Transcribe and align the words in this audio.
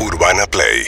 Urbana 0.00 0.46
Play 0.46 0.84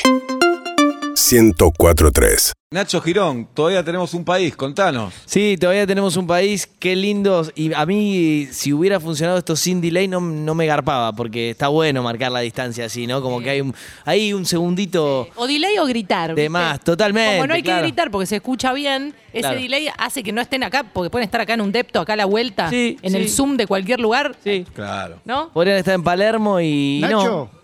1043 1.14 2.52
Nacho 2.70 3.02
Girón, 3.02 3.46
todavía 3.52 3.84
tenemos 3.84 4.14
un 4.14 4.24
país, 4.24 4.56
contanos. 4.56 5.12
Sí, 5.26 5.58
todavía 5.60 5.86
tenemos 5.86 6.16
un 6.16 6.26
país, 6.26 6.66
qué 6.78 6.96
lindo. 6.96 7.46
Y 7.54 7.70
a 7.74 7.84
mí, 7.84 8.48
si 8.50 8.72
hubiera 8.72 8.98
funcionado 8.98 9.36
esto 9.36 9.56
sin 9.56 9.82
delay, 9.82 10.08
no, 10.08 10.22
no 10.22 10.54
me 10.54 10.64
garpaba, 10.64 11.12
porque 11.12 11.50
está 11.50 11.68
bueno 11.68 12.02
marcar 12.02 12.32
la 12.32 12.40
distancia 12.40 12.86
así, 12.86 13.06
¿no? 13.06 13.20
Como 13.20 13.40
que 13.42 13.50
hay 13.50 13.60
un, 13.60 13.74
hay 14.06 14.32
un 14.32 14.46
segundito 14.46 15.28
O 15.36 15.46
delay 15.46 15.76
o 15.76 15.84
gritar. 15.84 16.30
de 16.30 16.34
¿viste? 16.34 16.48
más, 16.48 16.80
totalmente. 16.80 17.34
Como 17.36 17.46
no 17.48 17.52
hay 17.54 17.62
claro. 17.62 17.80
que 17.82 17.88
gritar 17.88 18.10
porque 18.10 18.24
se 18.26 18.36
escucha 18.36 18.72
bien, 18.72 19.14
ese 19.34 19.40
Claro. 19.40 19.60
delay 19.60 19.88
hace 19.98 20.22
que 20.22 20.32
no 20.32 20.40
estén 20.40 20.62
acá, 20.62 20.82
porque 20.90 21.10
pueden 21.10 21.26
estar 21.26 21.42
acá 21.42 21.52
en 21.52 21.60
un 21.60 21.72
depto, 21.72 22.00
acá 22.00 22.14
a 22.14 22.16
la 22.16 22.24
vuelta, 22.24 22.70
Sí, 22.70 22.96
en 23.02 23.10
sí. 23.12 23.18
el 23.18 23.28
Zoom 23.28 23.58
de 23.58 23.66
cualquier 23.66 24.00
lugar. 24.00 24.34
Sí. 24.42 24.64
Claro. 24.74 25.16
¿No? 25.26 25.50
Podrían 25.52 25.76
estar 25.76 25.92
en 25.94 26.02
Palermo 26.02 26.58
y. 26.58 26.96
y 26.96 27.00
Nacho, 27.02 27.22
no. 27.52 27.61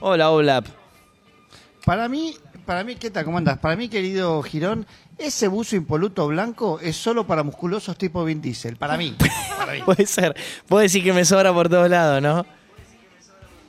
Hola, 0.00 0.30
hola. 0.30 0.64
para 1.84 2.08
mí, 2.08 2.34
para 2.64 2.84
mí, 2.84 2.96
¿qué 2.96 3.10
tal? 3.10 3.24
¿Cómo 3.24 3.38
andas? 3.38 3.58
Para 3.58 3.76
mí, 3.76 3.88
querido 3.88 4.42
Girón, 4.42 4.86
ese 5.18 5.48
buzo 5.48 5.76
impoluto 5.76 6.26
blanco 6.26 6.80
es 6.80 6.96
solo 6.96 7.26
para 7.26 7.42
musculosos 7.42 7.96
tipo 7.96 8.24
Vin 8.24 8.40
Diesel. 8.42 8.76
Para 8.76 8.96
mí. 8.96 9.16
Para 9.56 9.72
mí. 9.72 9.82
Puede 9.86 10.06
ser. 10.06 10.36
Puede 10.68 10.84
decir 10.84 11.02
que 11.02 11.12
me 11.12 11.24
sobra 11.24 11.52
por 11.52 11.68
todos 11.68 11.88
lados, 11.88 12.20
¿no? 12.20 12.44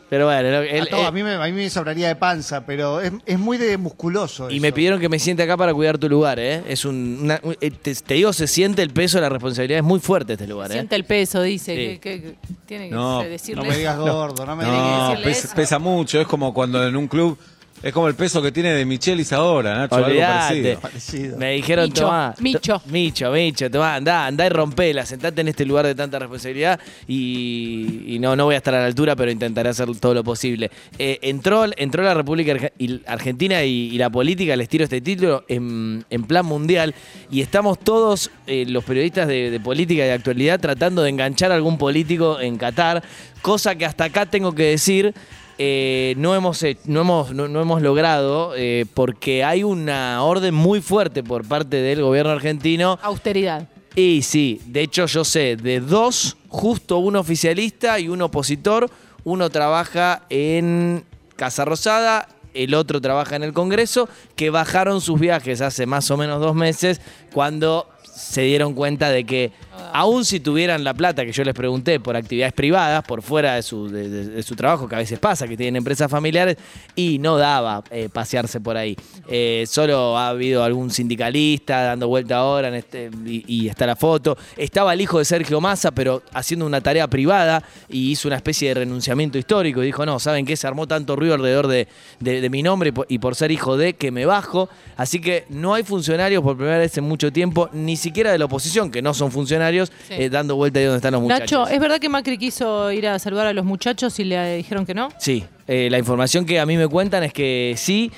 Pero 0.09 0.25
bueno, 0.25 0.49
lo- 0.49 0.83
A, 0.83 0.85
todo, 0.85 1.11
mí 1.11 1.21
me, 1.21 1.33
a 1.33 1.43
mí 1.45 1.51
me 1.51 1.69
sobraría 1.69 2.07
de 2.07 2.15
panza, 2.15 2.65
pero 2.65 3.01
es, 3.01 3.11
es 3.25 3.37
muy 3.37 3.57
de 3.57 3.77
musculoso. 3.77 4.49
y 4.49 4.55
eso. 4.55 4.61
me 4.61 4.71
pidieron 4.71 5.01
que 5.01 5.09
me 5.09 5.19
siente 5.19 5.43
acá 5.43 5.57
para 5.57 5.73
cuidar 5.73 5.97
tu 5.97 6.07
lugar, 6.07 6.39
¿eh? 6.39 6.63
Es 6.67 6.85
un. 6.85 7.19
una- 7.23 7.39
un- 7.43 7.57
eh, 7.59 7.71
te, 7.71 7.93
te 7.93 8.13
digo, 8.13 8.31
se 8.31 8.47
siente 8.47 8.81
el 8.83 8.91
peso 8.91 9.19
la 9.19 9.27
responsabilidad. 9.27 9.79
Es 9.79 9.83
muy 9.83 9.99
fuerte 9.99 10.33
este 10.33 10.47
lugar, 10.47 10.71
¿eh? 10.71 10.75
Siente 10.75 10.95
el 10.95 11.03
peso, 11.03 11.41
dice. 11.41 11.75
Sí. 11.75 11.99
Que, 11.99 11.99
que- 11.99 12.21
que 12.21 12.35
tiene 12.65 12.87
que 12.89 12.95
No, 12.95 13.21
decirle. 13.21 13.63
No 13.63 13.69
me 13.69 13.77
digas 13.77 13.97
gordo, 13.99 14.45
no 14.45 14.55
me 14.55 14.63
digas. 14.63 14.79
No, 14.79 15.09
decirle 15.09 15.23
pesa, 15.25 15.47
eso. 15.47 15.55
pesa 15.55 15.79
mucho, 15.79 16.21
es 16.21 16.27
como 16.27 16.53
cuando 16.53 16.87
en 16.87 16.95
un 16.95 17.07
club, 17.09 17.37
es 17.83 17.93
como 17.93 18.07
el 18.07 18.15
peso 18.15 18.41
que 18.41 18.51
tiene 18.51 18.73
de 18.73 18.85
Michelis 18.85 19.31
ahora, 19.33 19.75
Nacho, 19.77 19.95
algo 19.95 20.07
Olvídate. 20.09 20.37
parecido. 20.45 20.79
Parecido. 20.81 21.37
Me 21.37 21.51
dijeron, 21.53 21.85
Micho, 21.85 22.01
tomá. 22.03 22.35
Micho. 22.39 22.59
to- 22.79 22.81
Micho, 22.87 23.31
Micho, 23.31 23.69
tomá, 23.71 23.95
andá, 23.95 24.25
andá 24.25 24.45
y 24.45 24.49
rompela, 24.49 25.05
sentate 25.05 25.41
en 25.41 25.49
este 25.49 25.63
lugar 25.65 25.85
de 25.85 25.93
tanta 25.95 26.17
responsabilidad 26.19 26.79
y, 27.07 28.03
y 28.15 28.19
no, 28.19 28.35
no 28.35 28.45
voy 28.45 28.55
a 28.55 28.57
estar 28.57 28.73
a 28.73 28.79
la 28.79 28.85
altura, 28.87 29.15
pero 29.15 29.29
intentaré 29.31 29.69
hacer 29.69 29.87
todo 29.99 30.13
lo 30.13 30.23
posible. 30.23 30.71
Eh, 30.97 31.19
entró, 31.21 31.65
entró 31.77 32.03
la 32.03 32.13
República 32.13 32.53
Arge- 32.53 32.71
y- 32.77 33.01
Argentina 33.05 33.63
y, 33.63 33.89
y 33.93 33.97
la 33.97 34.09
política, 34.09 34.55
les 34.55 34.69
tiro 34.69 34.83
este 34.83 35.01
título, 35.01 35.43
en, 35.47 36.05
en 36.09 36.23
plan 36.23 36.45
mundial 36.45 36.95
y 37.29 37.41
estamos 37.41 37.79
todos, 37.79 38.31
eh, 38.47 38.65
los 38.67 38.83
periodistas 38.83 39.27
de, 39.27 39.51
de 39.51 39.59
política 39.59 40.03
y 40.03 40.07
de 40.07 40.13
actualidad, 40.13 40.59
tratando 40.59 41.03
de 41.03 41.09
enganchar 41.09 41.51
a 41.51 41.55
algún 41.55 41.77
político 41.77 42.39
en 42.39 42.57
Qatar, 42.57 43.03
cosa 43.41 43.75
que 43.75 43.85
hasta 43.85 44.05
acá 44.05 44.25
tengo 44.25 44.53
que 44.55 44.63
decir 44.63 45.13
eh, 45.57 46.13
no, 46.17 46.35
hemos, 46.35 46.61
he- 46.63 46.77
no, 46.85 47.01
hemos, 47.01 47.33
no, 47.33 47.47
no 47.47 47.61
hemos 47.61 47.81
logrado 47.81 48.53
eh, 48.55 48.85
porque 48.93 49.43
hay 49.43 49.63
una 49.63 50.23
orden 50.23 50.53
muy 50.53 50.81
fuerte 50.81 51.23
por 51.23 51.45
parte 51.47 51.77
del 51.77 52.01
gobierno 52.01 52.31
argentino. 52.31 52.99
Austeridad. 53.01 53.67
Y 53.95 54.21
sí, 54.21 54.61
de 54.67 54.81
hecho 54.81 55.07
yo 55.07 55.23
sé 55.23 55.55
de 55.55 55.79
dos, 55.79 56.37
justo 56.49 56.99
un 56.99 57.15
oficialista 57.15 57.99
y 57.99 58.09
un 58.09 58.21
opositor. 58.21 58.89
Uno 59.23 59.49
trabaja 59.49 60.23
en 60.29 61.03
Casa 61.35 61.65
Rosada, 61.65 62.29
el 62.53 62.73
otro 62.75 63.01
trabaja 63.01 63.35
en 63.35 63.43
el 63.43 63.53
Congreso, 63.53 64.07
que 64.35 64.49
bajaron 64.51 65.01
sus 65.01 65.19
viajes 65.19 65.61
hace 65.61 65.85
más 65.85 66.09
o 66.11 66.17
menos 66.17 66.39
dos 66.39 66.55
meses 66.55 67.01
cuando 67.33 67.89
se 68.03 68.41
dieron 68.43 68.73
cuenta 68.73 69.09
de 69.09 69.25
que 69.25 69.51
aún 69.93 70.25
si 70.25 70.39
tuvieran 70.39 70.83
la 70.83 70.93
plata 70.93 71.25
que 71.25 71.31
yo 71.31 71.43
les 71.43 71.53
pregunté 71.53 71.99
por 71.99 72.15
actividades 72.15 72.53
privadas, 72.53 73.03
por 73.03 73.21
fuera 73.21 73.55
de 73.55 73.63
su, 73.63 73.87
de, 73.89 74.41
su 74.43 74.55
trabajo, 74.55 74.87
que 74.87 74.95
a 74.95 74.99
veces 74.99 75.19
pasa, 75.19 75.47
que 75.47 75.57
tienen 75.57 75.77
empresas 75.77 76.09
familiares, 76.09 76.57
y 76.95 77.19
no 77.19 77.37
daba 77.37 77.83
eh, 77.91 78.09
pasearse 78.11 78.59
por 78.59 78.77
ahí. 78.77 78.95
Eh, 79.27 79.65
solo 79.67 80.17
ha 80.17 80.29
habido 80.29 80.63
algún 80.63 80.89
sindicalista 80.91 81.81
dando 81.83 82.07
vuelta 82.07 82.37
ahora 82.37 82.69
en 82.69 82.75
este, 82.75 83.09
y, 83.25 83.67
está 83.67 83.85
la 83.85 83.95
foto. 83.95 84.37
Estaba 84.55 84.93
el 84.93 85.01
hijo 85.01 85.19
de 85.19 85.25
Sergio 85.25 85.59
Massa, 85.61 85.91
pero 85.91 86.21
haciendo 86.33 86.65
una 86.65 86.81
tarea 86.81 87.07
privada 87.07 87.63
y 87.89 88.11
hizo 88.11 88.27
una 88.27 88.37
especie 88.37 88.69
de 88.69 88.73
renunciamiento 88.75 89.37
histórico. 89.37 89.83
Y 89.83 89.87
dijo, 89.87 90.05
no, 90.05 90.19
¿saben 90.19 90.45
qué? 90.45 90.55
Se 90.55 90.67
armó 90.67 90.87
tanto 90.87 91.15
ruido 91.15 91.33
alrededor 91.33 91.67
de, 91.67 91.87
de- 92.19 92.47
mi 92.49 92.63
nombre 92.63 92.93
y 93.09 93.19
por 93.19 93.35
ser 93.35 93.51
hijo 93.51 93.75
de 93.75 93.93
que 93.93 94.11
me 94.11 94.25
bajo. 94.25 94.69
Así 94.95 95.19
que 95.19 95.45
no 95.49 95.73
hay 95.73 95.83
funcionarios 95.83 96.41
por 96.41 96.55
primera 96.55 96.77
vez 96.77 96.97
en 96.97 97.03
mucho 97.03 97.31
tiempo, 97.31 97.69
ni 97.73 97.97
siquiera 97.97 98.31
de 98.31 98.37
la 98.37 98.45
oposición, 98.45 98.89
que 98.89 99.01
no 99.01 99.13
son 99.13 99.31
funcionarios, 99.31 99.66
Sí. 100.07 100.13
eh, 100.13 100.29
dando 100.29 100.55
vuelta 100.55 100.79
ahí 100.79 100.85
donde 100.85 100.97
están 100.97 101.13
los 101.13 101.21
muchachos. 101.21 101.59
Nacho, 101.61 101.67
¿es 101.73 101.79
verdad 101.79 101.99
que 101.99 102.09
Macri 102.09 102.37
quiso 102.37 102.91
ir 102.91 103.07
a 103.07 103.19
saludar 103.19 103.47
a 103.47 103.53
los 103.53 103.65
muchachos 103.65 104.19
y 104.19 104.23
le 104.23 104.57
dijeron 104.57 104.85
que 104.85 104.93
no? 104.93 105.09
Sí, 105.19 105.43
eh, 105.67 105.87
la 105.91 105.97
información 105.99 106.45
que 106.45 106.59
a 106.59 106.65
mí 106.65 106.77
me 106.77 106.87
cuentan 106.87 107.23
es 107.23 107.33
que 107.33 107.73
sí, 107.77 108.11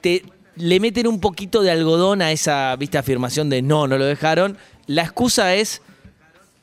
te, 0.00 0.22
le 0.56 0.80
meten 0.80 1.06
un 1.06 1.20
poquito 1.20 1.62
de 1.62 1.70
algodón 1.70 2.22
a 2.22 2.30
esa 2.32 2.74
vista 2.76 2.98
afirmación 3.00 3.48
de 3.50 3.62
no, 3.62 3.86
no 3.86 3.98
lo 3.98 4.04
dejaron. 4.04 4.56
La 4.86 5.02
excusa 5.02 5.54
es 5.54 5.82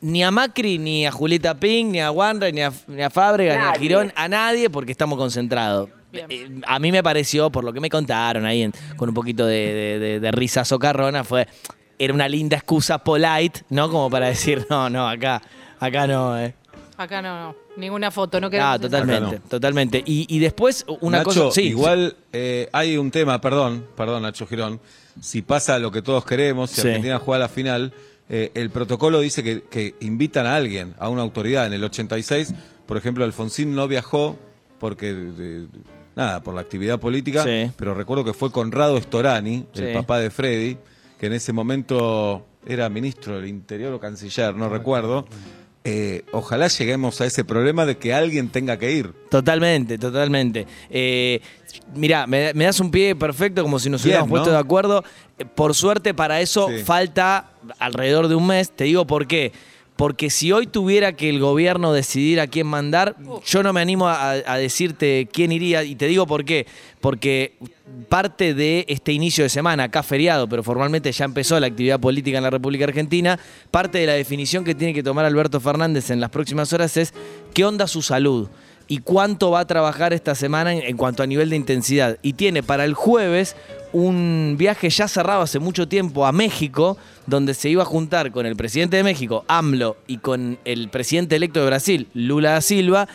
ni 0.02 0.22
a 0.22 0.30
Macri, 0.30 0.78
ni 0.78 1.06
a 1.06 1.10
Julieta 1.12 1.54
Pink, 1.54 1.90
ni 1.92 2.00
a 2.00 2.10
Wanra, 2.10 2.50
ni 2.50 2.62
a, 2.62 2.72
ni 2.86 3.02
a 3.02 3.10
Fábrega, 3.10 3.54
ni 3.56 3.62
a 3.76 3.78
Girón, 3.78 4.12
a 4.16 4.28
nadie 4.28 4.70
porque 4.70 4.92
estamos 4.92 5.18
concentrados. 5.18 5.90
Bien. 6.12 6.26
Eh, 6.30 6.48
a 6.66 6.78
mí 6.78 6.90
me 6.90 7.02
pareció, 7.02 7.50
por 7.50 7.62
lo 7.64 7.72
que 7.72 7.80
me 7.80 7.88
contaron 7.90 8.44
ahí 8.46 8.62
en- 8.62 8.72
con 8.96 9.08
un 9.10 9.14
poquito 9.14 9.46
de, 9.46 9.54
de, 9.74 9.98
de- 9.98 10.20
de 10.20 10.30
risa 10.32 10.64
socarrona, 10.64 11.22
fue 11.22 11.46
era 12.00 12.12
una 12.14 12.28
linda 12.28 12.56
excusa 12.56 12.98
polite, 12.98 13.62
¿no? 13.68 13.90
Como 13.90 14.10
para 14.10 14.26
decir, 14.28 14.66
no, 14.70 14.88
no, 14.90 15.08
acá, 15.08 15.40
acá 15.78 16.06
no, 16.06 16.38
eh. 16.40 16.54
Acá 16.96 17.22
no, 17.22 17.40
no. 17.40 17.56
Ninguna 17.76 18.10
foto, 18.10 18.40
no 18.40 18.48
Ah, 18.48 18.50
queremos. 18.50 18.80
totalmente, 18.80 19.36
no. 19.36 19.42
totalmente. 19.48 20.02
Y, 20.04 20.26
y 20.34 20.38
después 20.38 20.84
una 21.00 21.18
Nacho, 21.18 21.44
cosa. 21.44 21.50
Sí, 21.52 21.68
igual 21.68 22.16
eh, 22.32 22.68
hay 22.72 22.96
un 22.98 23.10
tema, 23.10 23.40
perdón, 23.40 23.86
perdón 23.96 24.22
Nacho 24.22 24.46
Girón, 24.46 24.80
si 25.20 25.40
pasa 25.42 25.78
lo 25.78 25.90
que 25.90 26.02
todos 26.02 26.24
queremos, 26.24 26.70
si 26.70 26.80
Sí. 26.82 26.88
Argentina 26.88 27.18
juega 27.18 27.38
la 27.38 27.48
final, 27.48 27.92
eh, 28.28 28.50
el 28.54 28.70
protocolo 28.70 29.20
dice 29.20 29.42
que, 29.42 29.62
que 29.62 29.94
invitan 30.00 30.46
a 30.46 30.56
alguien, 30.56 30.94
a 30.98 31.08
una 31.08 31.22
autoridad. 31.22 31.66
En 31.66 31.72
el 31.72 31.82
86, 31.84 32.54
por 32.86 32.96
ejemplo, 32.96 33.24
Alfonsín 33.24 33.74
no 33.74 33.88
viajó 33.88 34.38
porque, 34.78 35.12
de- 35.14 35.66
nada, 36.16 36.42
por 36.42 36.54
la 36.54 36.60
actividad 36.60 36.98
política, 37.00 37.44
Sí. 37.44 37.70
pero 37.76 37.94
recuerdo 37.94 38.24
que 38.24 38.34
fue 38.34 38.50
Conrado 38.52 39.00
Storani, 39.00 39.64
el 39.74 39.86
Sí. 39.88 39.94
papá 39.94 40.18
de 40.18 40.30
Freddy, 40.30 40.76
que 41.20 41.26
en 41.26 41.34
ese 41.34 41.52
momento 41.52 42.46
era 42.66 42.88
ministro 42.88 43.36
del 43.36 43.46
Interior 43.48 43.92
o 43.92 44.00
canciller, 44.00 44.54
no 44.56 44.68
recuerdo. 44.70 45.26
Eh, 45.84 46.24
ojalá 46.32 46.68
lleguemos 46.68 47.20
a 47.20 47.26
ese 47.26 47.44
problema 47.44 47.86
de 47.86 47.96
que 47.96 48.12
alguien 48.12 48.48
tenga 48.48 48.78
que 48.78 48.90
ir. 48.92 49.12
Totalmente, 49.30 49.96
totalmente. 49.98 50.66
Eh, 50.90 51.40
mira, 51.94 52.26
me, 52.26 52.52
me 52.54 52.64
das 52.64 52.80
un 52.80 52.90
pie 52.90 53.14
perfecto 53.14 53.62
como 53.62 53.78
si 53.78 53.88
nos 53.88 54.02
Bien, 54.02 54.16
hubiéramos 54.16 54.28
¿no? 54.30 54.34
puesto 54.36 54.50
de 54.50 54.58
acuerdo. 54.58 55.04
Eh, 55.38 55.44
Por 55.46 55.74
suerte 55.74 56.12
para 56.14 56.40
eso 56.40 56.68
Sí. 56.68 56.82
falta 56.84 57.52
alrededor 57.78 58.28
de 58.28 58.34
un 58.34 58.46
mes. 58.46 58.70
Te 58.70 58.84
digo 58.84 59.06
por 59.06 59.26
qué. 59.26 59.52
Porque 60.00 60.30
si 60.30 60.50
hoy 60.50 60.66
tuviera 60.66 61.12
que 61.12 61.28
el 61.28 61.40
gobierno 61.40 61.92
decidir 61.92 62.40
a 62.40 62.46
quién 62.46 62.66
mandar, 62.66 63.16
yo 63.44 63.62
no 63.62 63.74
me 63.74 63.82
animo 63.82 64.08
a, 64.08 64.30
a 64.30 64.56
decirte 64.56 65.28
quién 65.30 65.52
iría. 65.52 65.84
Y 65.84 65.94
te 65.94 66.06
digo 66.06 66.26
por 66.26 66.46
qué. 66.46 66.66
Porque 67.02 67.58
parte 68.08 68.54
de 68.54 68.86
este 68.88 69.12
inicio 69.12 69.44
de 69.44 69.50
semana, 69.50 69.84
acá 69.84 70.02
feriado, 70.02 70.48
pero 70.48 70.62
formalmente 70.62 71.12
ya 71.12 71.26
empezó 71.26 71.60
la 71.60 71.66
actividad 71.66 72.00
política 72.00 72.38
en 72.38 72.44
la 72.44 72.48
República 72.48 72.86
Argentina, 72.86 73.38
parte 73.70 73.98
de 73.98 74.06
la 74.06 74.14
definición 74.14 74.64
que 74.64 74.74
tiene 74.74 74.94
que 74.94 75.02
tomar 75.02 75.26
Alberto 75.26 75.60
Fernández 75.60 76.08
en 76.08 76.18
las 76.18 76.30
próximas 76.30 76.72
horas 76.72 76.96
es 76.96 77.12
qué 77.52 77.66
onda 77.66 77.86
su 77.86 78.00
salud 78.00 78.48
y 78.90 78.98
cuánto 78.98 79.52
va 79.52 79.60
a 79.60 79.66
trabajar 79.68 80.12
esta 80.12 80.34
semana 80.34 80.74
en, 80.74 80.96
cuanto 80.96 81.22
a 81.22 81.26
nivel 81.26 81.48
de 81.50 81.54
intensidad. 81.54 82.18
Y 82.22 82.32
tiene 82.32 82.64
para 82.64 82.84
el 82.84 82.94
jueves 82.94 83.54
un 83.92 84.56
viaje 84.58 84.90
ya 84.90 85.06
cerrado 85.06 85.42
hace 85.42 85.60
mucho 85.60 85.86
tiempo 85.86 86.26
a 86.26 86.32
México, 86.32 86.98
donde 87.24 87.54
se 87.54 87.68
iba 87.68 87.84
a 87.84 87.86
juntar 87.86 88.32
con 88.32 88.46
el 88.46 88.56
presidente 88.56 88.96
de 88.96 89.04
México, 89.04 89.44
AMLO, 89.46 89.96
y 90.08 90.18
con 90.18 90.58
el 90.64 90.88
presidente 90.88 91.36
electo 91.36 91.60
de 91.60 91.66
Brasil, 91.66 92.08
Lula 92.14 92.50
da 92.50 92.60
Silva. 92.60 93.06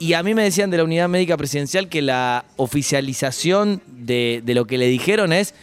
Y 0.00 0.14
a 0.14 0.24
mí 0.24 0.34
me 0.34 0.42
decían 0.42 0.68
de 0.68 0.78
la 0.78 0.82
unidad 0.82 1.08
médica 1.08 1.36
presidencial 1.36 1.88
que 1.88 2.02
la 2.02 2.44
oficialización 2.56 3.82
de, 3.86 4.42
lo 4.44 4.64
que 4.64 4.78
le 4.78 4.88
dijeron 4.88 5.32
es 5.32 5.54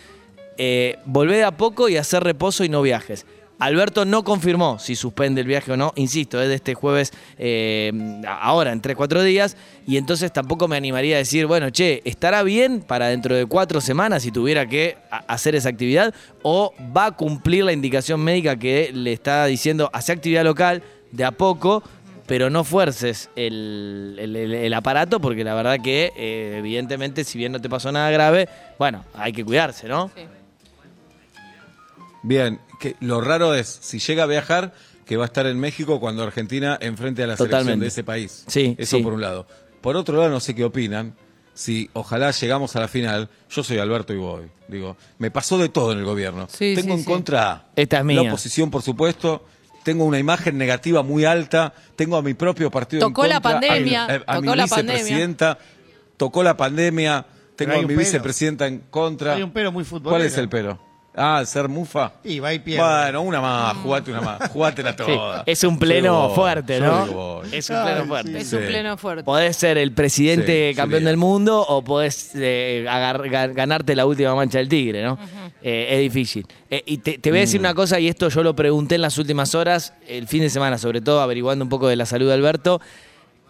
eh, 0.58 0.98
volver 1.04 1.44
a 1.44 1.58
poco 1.58 1.90
y 1.90 1.98
hacer 1.98 2.24
reposo 2.24 2.64
y 2.64 2.70
no 2.70 2.82
viajes. 2.82 3.26
Alberto 3.60 4.06
no 4.06 4.24
confirmó 4.24 4.78
si 4.78 4.96
suspende 4.96 5.42
el 5.42 5.48
viaje 5.48 5.72
o 5.72 5.78
no, 5.78 5.92
insisto, 5.96 6.40
es 6.42 6.48
de 6.48 6.56
este 6.56 6.76
jueves, 6.76 7.12
eh, 7.40 7.92
ahora 8.28 8.72
en 8.72 8.82
3-4 8.82 9.24
días, 9.24 9.58
y 9.88 9.98
entonces 9.98 10.32
tampoco 10.32 10.68
me 10.68 10.76
animaría 10.78 11.16
a 11.16 11.20
decir, 11.20 11.48
bueno, 11.48 11.70
che, 11.72 12.02
¿estará 12.06 12.44
bien 12.44 12.82
para 12.82 13.08
dentro 13.08 13.36
de 13.36 13.46
cuatro 13.48 13.82
semanas 13.82 14.22
si 14.24 14.32
tuviera 14.32 14.68
que 14.68 14.98
hacer 15.28 15.56
esa 15.56 15.70
actividad? 15.70 16.14
¿O 16.44 16.74
va 16.96 17.06
a 17.08 17.12
cumplir 17.14 17.64
la 17.64 17.74
indicación 17.74 18.20
médica 18.22 18.58
que 18.58 18.92
le 18.94 19.12
está 19.14 19.46
diciendo, 19.48 19.90
hace 19.92 20.12
actividad 20.12 20.44
local 20.44 20.84
de 21.12 21.26
a 21.26 21.32
poco, 21.32 21.82
pero 22.28 22.50
no 22.50 22.64
fuerces 22.66 23.30
el, 23.38 24.18
el- 24.20 24.36
el- 24.36 24.54
el 24.54 24.74
aparato, 24.74 25.20
porque 25.20 25.44
la 25.44 25.56
verdad 25.56 25.80
que, 25.82 26.12
eh, 26.16 26.58
evidentemente, 26.60 27.24
si 27.24 27.38
bien 27.38 27.54
no 27.54 27.62
te 27.62 27.70
pasó 27.70 27.92
nada 27.92 28.12
grave, 28.12 28.50
bueno, 28.78 29.04
hay 29.16 29.32
que 29.34 29.44
cuidarse, 29.46 29.88
¿no? 29.88 30.12
Sí. 30.14 30.22
Bien, 32.24 32.60
que 32.80 32.96
lo 33.00 33.22
raro 33.22 33.54
es, 33.54 33.68
si 33.82 34.00
llega 34.00 34.24
a 34.24 34.28
viajar, 34.28 34.74
que 35.06 35.18
va 35.18 35.24
a 35.24 35.28
estar 35.28 35.46
en 35.48 35.60
México 35.60 36.00
cuando 36.00 36.24
Argentina 36.24 36.78
enfrente 36.82 37.24
a 37.24 37.28
la 37.28 37.38
selección 37.38 37.80
de 37.80 37.88
ese 37.88 38.04
país. 38.04 38.44
Sí, 38.48 38.76
Eso 38.78 38.98
sí. 38.98 39.04
por 39.04 39.14
un 39.14 39.22
lado. 39.22 39.48
Por 39.82 39.96
otro 39.96 40.18
lado, 40.18 40.30
no 40.30 40.40
sé 40.40 40.54
qué 40.56 40.64
opinan. 40.66 41.16
si 41.54 41.90
ojalá 41.94 42.30
llegamos 42.32 42.76
a 42.76 42.82
la 42.82 42.88
final, 42.88 43.30
yo 43.50 43.64
soy 43.64 43.80
Alberto 43.80 44.14
y 44.14 44.18
voy. 44.18 44.44
Digo, 44.68 44.96
me 45.18 45.32
pasó 45.32 45.58
de 45.58 45.70
todo 45.70 45.92
en 45.94 45.98
el 46.00 46.06
gobierno. 46.06 46.48
Sí, 46.52 46.74
Tengo 46.76 46.90
sí, 46.90 46.94
en 46.94 47.00
sí. 47.00 47.06
contra 47.06 47.68
Esta 47.76 47.98
es 48.00 48.04
mía. 48.06 48.22
la 48.22 48.30
oposición, 48.30 48.70
por 48.70 48.84
supuesto. 48.84 49.44
Tengo 49.84 50.04
una 50.06 50.20
imagen 50.20 50.58
negativa 50.58 51.02
muy 51.02 51.24
alta. 51.26 51.74
Tengo 51.96 52.16
a 52.18 52.22
mi 52.22 52.34
propio 52.36 52.70
partido 52.70 53.02
en 53.08 53.10
Tocó 53.14 53.26
la 53.26 53.36
contra, 53.42 53.58
a 53.58 53.62
mi- 53.62 53.68
pandemia, 53.70 54.06
A, 54.28 54.36
a 54.36 54.42
mi 54.42 54.46
tocó 54.48 54.56
la 54.56 54.68
pandemia. 54.68 54.94
vicepresidenta. 54.96 55.58
Tocó 56.18 56.44
la 56.44 56.58
pandemia. 56.58 57.26
Tengo 57.56 57.74
a 57.74 57.78
mi 57.78 57.86
pero. 57.88 58.00
vicepresidenta 58.00 58.68
en 58.68 58.80
contra. 58.92 59.34
Hay 59.34 59.42
un 59.42 59.52
pero 59.52 59.72
muy 59.72 59.84
futbolero. 59.84 60.12
¿Cuál 60.12 60.22
es 60.28 60.38
el 60.38 60.50
pero? 60.50 60.80
Ah, 61.20 61.44
ser 61.48 61.68
mufa. 61.68 62.12
Y 62.24 62.38
va 62.40 62.54
y 62.54 62.60
pierde. 62.60 62.84
Bueno, 62.88 63.22
una 63.24 63.42
más, 63.42 63.76
jugate 63.78 64.12
una 64.12 64.22
más, 64.22 64.50
jugátela 64.52 64.92
Sí, 64.92 64.98
toda. 64.98 65.44
es 65.48 65.64
un 65.64 65.80
pleno 65.80 66.30
fuerte, 66.30 66.80
¿no? 66.80 67.42
Es 67.52 67.70
un 67.72 67.76
pleno 67.84 68.02
Ay, 68.02 68.08
fuerte. 68.08 68.38
Es 68.38 68.54
un 68.54 68.60
pleno 68.60 68.98
fuerte. 68.98 69.24
Podés 69.24 69.58
ser 69.58 69.80
el 69.80 69.92
presidente 69.94 70.70
Sí, 70.70 70.76
campeón 70.76 71.00
sería. 71.00 71.10
del 71.10 71.18
mundo 71.18 71.60
o 71.68 71.84
podés 71.84 72.32
eh, 72.36 72.86
agar- 72.88 73.28
ganarte 73.54 73.96
la 73.96 74.06
última 74.06 74.36
mancha 74.36 74.60
del 74.60 74.70
tigre, 74.70 75.02
¿no? 75.04 75.18
Eh, 75.64 75.88
es 75.90 76.00
difícil. 76.02 76.46
Eh, 76.70 76.84
y 76.86 77.00
te, 77.00 77.18
te 77.18 77.32
voy 77.32 77.40
a 77.40 77.42
Mm. 77.42 77.46
decir 77.46 77.60
una 77.62 77.74
cosa, 77.74 78.00
y 78.00 78.08
esto 78.08 78.30
yo 78.30 78.44
lo 78.44 78.56
pregunté 78.56 78.94
en 78.96 79.02
las 79.02 79.18
últimas 79.18 79.56
horas, 79.56 79.94
el 80.08 80.28
fin 80.28 80.42
de 80.42 80.52
semana, 80.52 80.78
sobre 80.78 81.02
todo 81.02 81.22
averiguando 81.22 81.66
un 81.66 81.70
poco 81.70 81.88
de 81.88 81.96
la 81.96 82.06
salud 82.06 82.28
de 82.28 82.34
Alberto. 82.36 82.80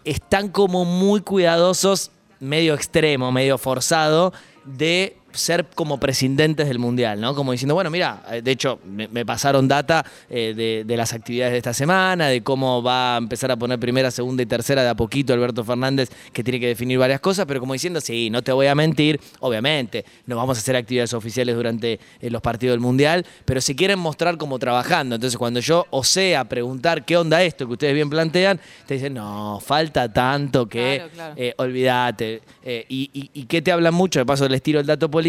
Están 0.04 0.48
como 0.48 0.84
muy 0.86 1.20
cuidadosos, 1.20 2.12
medio 2.40 2.72
extremo, 2.74 3.30
medio 3.30 3.58
forzado, 3.58 4.32
de 4.64 5.16
ser 5.38 5.66
como 5.74 5.98
presidentes 5.98 6.68
del 6.68 6.78
mundial, 6.78 7.20
¿no? 7.20 7.34
Como 7.34 7.52
diciendo, 7.52 7.74
bueno, 7.74 7.90
mira, 7.90 8.22
eh, 8.30 8.42
de 8.42 8.50
hecho, 8.50 8.78
me, 8.84 9.08
me 9.08 9.24
pasaron 9.24 9.66
data 9.68 10.04
eh, 10.28 10.52
de, 10.54 10.84
de 10.84 10.96
las 10.96 11.12
actividades 11.14 11.52
de 11.52 11.58
esta 11.58 11.72
semana, 11.72 12.28
de 12.28 12.42
cómo 12.42 12.82
va 12.82 13.14
a 13.14 13.18
empezar 13.18 13.50
a 13.50 13.56
poner 13.56 13.78
primera, 13.78 14.10
segunda 14.10 14.42
y 14.42 14.46
tercera 14.46 14.82
de 14.82 14.88
a 14.88 14.94
poquito 14.94 15.32
Alberto 15.32 15.64
Fernández, 15.64 16.10
que 16.32 16.44
tiene 16.44 16.60
que 16.60 16.66
definir 16.66 16.98
varias 16.98 17.20
cosas, 17.20 17.46
pero 17.46 17.60
como 17.60 17.72
diciendo, 17.72 18.00
sí, 18.00 18.28
no 18.30 18.42
te 18.42 18.52
voy 18.52 18.66
a 18.66 18.74
mentir, 18.74 19.20
obviamente, 19.40 20.04
no 20.26 20.36
vamos 20.36 20.58
a 20.58 20.60
hacer 20.60 20.76
actividades 20.76 21.14
oficiales 21.14 21.54
durante 21.56 22.00
eh, 22.20 22.30
los 22.30 22.42
partidos 22.42 22.74
del 22.74 22.80
mundial, 22.80 23.24
pero 23.44 23.60
si 23.60 23.74
quieren 23.74 23.98
mostrar 23.98 24.36
cómo 24.36 24.58
trabajando, 24.58 25.14
entonces 25.14 25.38
cuando 25.38 25.60
yo 25.60 25.86
osé 25.90 26.36
a 26.36 26.44
preguntar 26.44 27.04
qué 27.04 27.16
onda 27.16 27.42
esto 27.42 27.66
que 27.66 27.72
ustedes 27.72 27.94
bien 27.94 28.10
plantean, 28.10 28.60
te 28.86 28.94
dicen, 28.94 29.14
no, 29.14 29.60
falta 29.64 30.12
tanto 30.12 30.68
que 30.68 30.96
Claro, 30.98 31.10
claro. 31.12 31.34
eh, 31.36 31.54
olvídate. 31.58 32.42
Y, 32.88 33.10
y, 33.14 33.30
y 33.32 33.44
qué 33.44 33.62
te 33.62 33.72
hablan 33.72 33.94
mucho? 33.94 34.18
De 34.18 34.26
paso, 34.26 34.48
les 34.48 34.62
tiro 34.62 34.80
el 34.80 34.86
dato 34.86 35.10
político. 35.10 35.27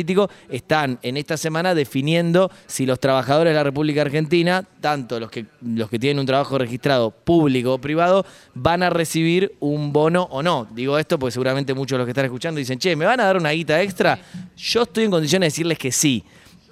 Están 0.50 1.00
en 1.02 1.18
esta 1.18 1.38
semana 1.38 1.76
definiendo 1.76 2.52
si 2.68 2.86
los 2.86 3.00
trabajadores 3.00 3.52
de 3.52 3.56
la 3.56 3.64
República 3.64 4.02
Argentina, 4.02 4.66
tanto 4.82 5.20
los 5.20 5.30
que, 5.30 5.46
los 5.62 5.90
que 5.90 6.00
tienen 6.00 6.20
un 6.20 6.26
trabajo 6.26 6.58
registrado 6.58 7.12
público 7.12 7.74
o 7.74 7.78
privado, 7.80 8.26
van 8.54 8.84
a 8.84 8.90
recibir 8.90 9.54
un 9.60 9.92
bono 9.94 10.28
o 10.32 10.44
no. 10.44 10.68
Digo 10.72 10.98
esto 10.98 11.18
porque 11.20 11.32
seguramente 11.32 11.74
muchos 11.74 11.96
de 11.96 12.00
los 12.00 12.06
que 12.06 12.12
están 12.12 12.26
escuchando 12.26 12.60
dicen, 12.60 12.80
che, 12.80 12.96
¿me 12.96 13.06
van 13.06 13.20
a 13.20 13.26
dar 13.26 13.38
una 13.38 13.52
guita 13.52 13.82
extra? 13.82 14.20
Yo 14.56 14.84
estoy 14.84 15.06
en 15.06 15.12
condiciones 15.12 15.48
de 15.48 15.52
decirles 15.52 15.78
que 15.78 15.92
sí 15.92 16.24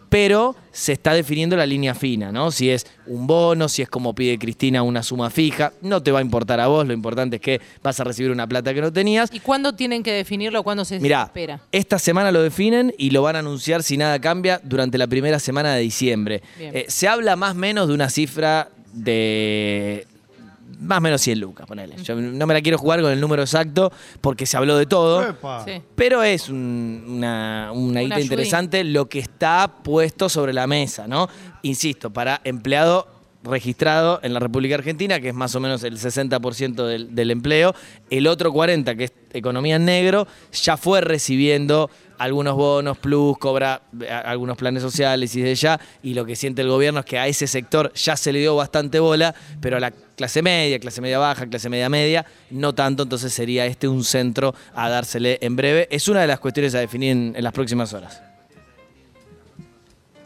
pero 0.09 0.55
se 0.71 0.93
está 0.93 1.13
definiendo 1.13 1.55
la 1.55 1.65
línea 1.65 1.95
fina, 1.95 2.31
¿no? 2.31 2.51
Si 2.51 2.69
es 2.69 2.85
un 3.07 3.27
bono, 3.27 3.67
si 3.67 3.81
es 3.81 3.89
como 3.89 4.13
pide 4.13 4.37
Cristina 4.37 4.83
una 4.83 5.03
suma 5.03 5.29
fija, 5.29 5.73
no 5.81 6.01
te 6.03 6.11
va 6.11 6.19
a 6.19 6.21
importar 6.21 6.59
a 6.59 6.67
vos, 6.67 6.85
lo 6.85 6.93
importante 6.93 7.37
es 7.37 7.41
que 7.41 7.61
vas 7.81 7.99
a 7.99 8.03
recibir 8.03 8.31
una 8.31 8.47
plata 8.47 8.73
que 8.73 8.81
no 8.81 8.93
tenías. 8.93 9.29
¿Y 9.33 9.39
cuándo 9.39 9.73
tienen 9.73 10.03
que 10.03 10.11
definirlo? 10.11 10.63
¿Cuándo 10.63 10.85
se 10.85 10.99
Mirá, 10.99 11.23
espera? 11.23 11.59
esta 11.71 11.99
semana 11.99 12.31
lo 12.31 12.41
definen 12.41 12.93
y 12.97 13.09
lo 13.09 13.21
van 13.23 13.35
a 13.35 13.39
anunciar 13.39 13.83
si 13.83 13.97
nada 13.97 14.19
cambia 14.19 14.61
durante 14.63 14.97
la 14.97 15.07
primera 15.07 15.39
semana 15.39 15.73
de 15.73 15.81
diciembre. 15.81 16.43
Eh, 16.59 16.85
se 16.87 17.07
habla 17.07 17.35
más 17.35 17.51
o 17.51 17.55
menos 17.55 17.87
de 17.87 17.93
una 17.93 18.09
cifra 18.09 18.69
de 18.93 20.07
más 20.79 20.99
o 20.99 21.01
menos 21.01 21.21
100 21.21 21.39
lucas, 21.39 21.65
ponele. 21.67 21.95
Yo 22.03 22.15
no 22.15 22.45
me 22.47 22.53
la 22.53 22.61
quiero 22.61 22.77
jugar 22.77 23.01
con 23.01 23.11
el 23.11 23.19
número 23.19 23.41
exacto 23.43 23.91
porque 24.21 24.45
se 24.45 24.57
habló 24.57 24.77
de 24.77 24.85
todo. 24.85 25.35
Sí. 25.65 25.81
Pero 25.95 26.23
es 26.23 26.49
un- 26.49 27.03
una, 27.07 27.71
una 27.73 28.01
guita 28.01 28.15
ayudín. 28.15 28.31
interesante 28.31 28.83
lo 28.83 29.07
que 29.09 29.19
está 29.19 29.71
puesto 29.83 30.29
sobre 30.29 30.53
la 30.53 30.67
mesa, 30.67 31.07
¿no? 31.07 31.27
Insisto, 31.63 32.11
para 32.11 32.41
empleado 32.43 33.07
registrado 33.43 34.19
en 34.23 34.33
la 34.33 34.39
República 34.39 34.75
Argentina, 34.75 35.19
que 35.21 35.29
es 35.29 35.33
más 35.33 35.55
o 35.55 35.59
menos 35.61 35.83
el 35.83 35.97
60% 35.97 36.85
del, 36.85 37.15
del 37.15 37.31
empleo, 37.31 37.73
el 38.09 38.27
otro 38.27 38.51
40%, 38.51 38.97
que 38.97 39.05
es 39.05 39.13
economía 39.33 39.77
en 39.77 39.85
negro, 39.85 40.27
ya 40.51 40.75
fue 40.75 40.99
recibiendo 41.01 41.89
algunos 42.17 42.55
bonos, 42.55 42.97
plus, 42.97 43.37
cobra 43.37 43.81
eh, 44.01 44.09
algunos 44.09 44.57
planes 44.57 44.83
sociales 44.83 45.35
y 45.35 45.41
de 45.41 45.55
ya, 45.55 45.79
y 46.03 46.13
lo 46.13 46.25
que 46.25 46.35
siente 46.35 46.61
el 46.61 46.69
gobierno 46.69 47.01
es 47.01 47.05
que 47.05 47.17
a 47.17 47.27
ese 47.27 47.47
sector 47.47 47.91
ya 47.93 48.17
se 48.17 48.31
le 48.31 48.39
dio 48.39 48.55
bastante 48.55 48.99
bola, 48.99 49.33
pero 49.61 49.77
a 49.77 49.79
la 49.79 49.91
clase 49.91 50.41
media, 50.41 50.79
clase 50.79 51.01
media 51.01 51.19
baja, 51.19 51.47
clase 51.47 51.69
media 51.69 51.89
media, 51.89 52.25
no 52.49 52.73
tanto, 52.73 53.03
entonces 53.03 53.33
sería 53.33 53.65
este 53.65 53.87
un 53.87 54.03
centro 54.03 54.53
a 54.73 54.89
dársele 54.89 55.37
en 55.41 55.55
breve. 55.55 55.87
Es 55.91 56.07
una 56.07 56.21
de 56.21 56.27
las 56.27 56.39
cuestiones 56.39 56.73
a 56.75 56.79
definir 56.79 57.11
en, 57.11 57.33
en 57.35 57.43
las 57.43 57.53
próximas 57.53 57.93
horas. 57.93 58.21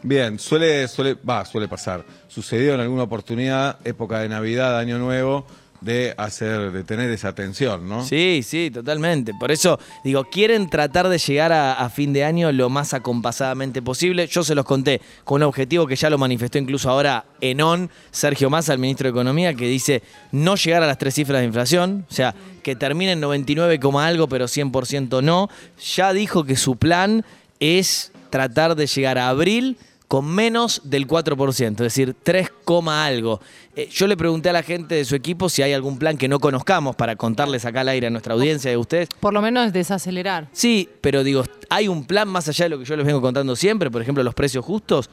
Bien, 0.04 0.38
suele, 0.38 0.88
suele, 0.88 1.14
va, 1.14 1.44
suele 1.44 1.68
pasar. 1.68 2.04
Sucedió 2.26 2.74
en 2.74 2.80
alguna 2.80 3.04
oportunidad, 3.04 3.78
época 3.84 4.18
de 4.18 4.28
Navidad, 4.28 4.76
Año 4.76 4.98
Nuevo, 4.98 5.46
de 5.82 6.14
hacer, 6.16 6.70
de 6.70 6.84
tener 6.84 7.10
esa 7.10 7.28
atención, 7.28 7.88
¿no? 7.88 8.04
Sí, 8.04 8.42
sí, 8.44 8.70
totalmente. 8.70 9.32
Por 9.38 9.50
eso, 9.50 9.78
digo, 10.04 10.24
quieren 10.24 10.70
tratar 10.70 11.08
de 11.08 11.18
llegar 11.18 11.52
a, 11.52 11.88
fin 11.90 12.12
de 12.12 12.24
año 12.24 12.50
lo 12.52 12.70
más 12.70 12.94
acompasadamente 12.94 13.82
posible. 13.82 14.26
Yo 14.28 14.44
se 14.44 14.54
los 14.54 14.64
conté 14.64 15.00
con 15.24 15.42
un 15.42 15.48
objetivo 15.48 15.86
que 15.86 15.96
ya 15.96 16.08
lo 16.08 16.16
manifestó 16.18 16.58
incluso 16.58 16.88
ahora 16.88 17.24
Enon, 17.40 17.90
Sergio 18.10 18.48
Massa, 18.48 18.72
el 18.72 18.78
ministro 18.78 19.06
de 19.06 19.10
Economía, 19.10 19.54
que 19.54 19.66
dice 19.66 20.02
no 20.30 20.54
llegar 20.54 20.82
a 20.82 20.86
las 20.86 20.98
tres 20.98 21.14
cifras 21.14 21.40
de 21.40 21.46
inflación, 21.46 22.06
o 22.08 22.14
sea, 22.14 22.34
que 22.62 22.76
termine 22.76 23.12
en 23.12 23.20
99, 23.20 23.80
coma 23.80 24.06
algo, 24.06 24.28
pero 24.28 24.46
100% 24.46 25.22
no. 25.22 25.48
Ya 25.96 26.12
dijo 26.12 26.44
que 26.44 26.56
su 26.56 26.76
plan 26.76 27.24
es 27.60 28.12
tratar 28.30 28.76
de 28.76 28.86
llegar 28.86 29.18
a 29.18 29.28
abril 29.28 29.76
con 30.12 30.26
menos 30.26 30.82
del 30.84 31.08
4%, 31.08 31.70
es 31.70 31.76
decir, 31.78 32.14
3, 32.22 32.52
coma 32.66 33.06
algo. 33.06 33.40
Eh, 33.74 33.88
yo 33.90 34.06
le 34.06 34.14
pregunté 34.14 34.50
a 34.50 34.52
la 34.52 34.62
gente 34.62 34.94
de 34.94 35.06
su 35.06 35.14
equipo 35.14 35.48
si 35.48 35.62
hay 35.62 35.72
algún 35.72 35.98
plan 35.98 36.18
que 36.18 36.28
no 36.28 36.38
conozcamos 36.38 36.94
para 36.96 37.16
contarles 37.16 37.64
acá 37.64 37.80
al 37.80 37.88
aire 37.88 38.08
a 38.08 38.10
nuestra 38.10 38.34
audiencia 38.34 38.74
a 38.74 38.78
ustedes. 38.78 39.08
Por 39.20 39.32
lo 39.32 39.40
menos 39.40 39.72
desacelerar. 39.72 40.48
Sí, 40.52 40.86
pero 41.00 41.24
digo, 41.24 41.44
¿hay 41.70 41.88
un 41.88 42.04
plan 42.04 42.28
más 42.28 42.46
allá 42.46 42.66
de 42.66 42.68
lo 42.68 42.78
que 42.78 42.84
yo 42.84 42.94
les 42.94 43.06
vengo 43.06 43.22
contando 43.22 43.56
siempre? 43.56 43.90
Por 43.90 44.02
ejemplo, 44.02 44.22
los 44.22 44.34
precios 44.34 44.62
justos. 44.62 45.08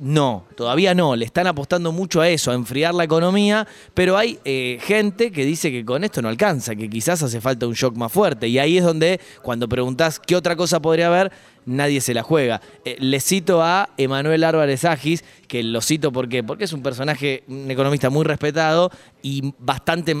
No, 0.00 0.46
todavía 0.56 0.94
no. 0.94 1.14
Le 1.14 1.24
están 1.24 1.46
apostando 1.46 1.92
mucho 1.92 2.20
a 2.20 2.28
eso, 2.28 2.50
a 2.50 2.54
enfriar 2.54 2.94
la 2.94 3.04
economía, 3.04 3.68
pero 3.94 4.16
hay 4.16 4.40
eh, 4.44 4.78
gente 4.82 5.30
que 5.30 5.44
dice 5.44 5.70
que 5.70 5.84
con 5.84 6.02
esto 6.02 6.22
no 6.22 6.28
alcanza, 6.28 6.74
que 6.74 6.90
quizás 6.90 7.22
hace 7.22 7.40
falta 7.40 7.68
un 7.68 7.74
shock 7.74 7.96
más 7.96 8.10
fuerte. 8.10 8.48
Y 8.48 8.58
ahí 8.58 8.78
es 8.78 8.84
donde, 8.84 9.20
cuando 9.42 9.68
preguntás 9.68 10.18
qué 10.18 10.34
otra 10.34 10.56
cosa 10.56 10.80
podría 10.80 11.06
haber, 11.08 11.30
nadie 11.68 12.00
se 12.00 12.14
la 12.14 12.22
juega. 12.22 12.60
Eh, 12.84 12.96
le 12.98 13.20
cito 13.20 13.62
a 13.62 13.90
Emanuel 13.96 14.42
Álvarez 14.44 14.84
Agis, 14.84 15.24
que 15.46 15.62
lo 15.62 15.80
cito 15.80 16.12
¿por 16.12 16.28
qué? 16.28 16.42
porque 16.42 16.64
es 16.64 16.72
un 16.72 16.82
personaje, 16.82 17.42
un 17.48 17.70
economista 17.70 18.10
muy 18.10 18.24
respetado 18.24 18.90
y 19.22 19.54
bastante 19.58 20.16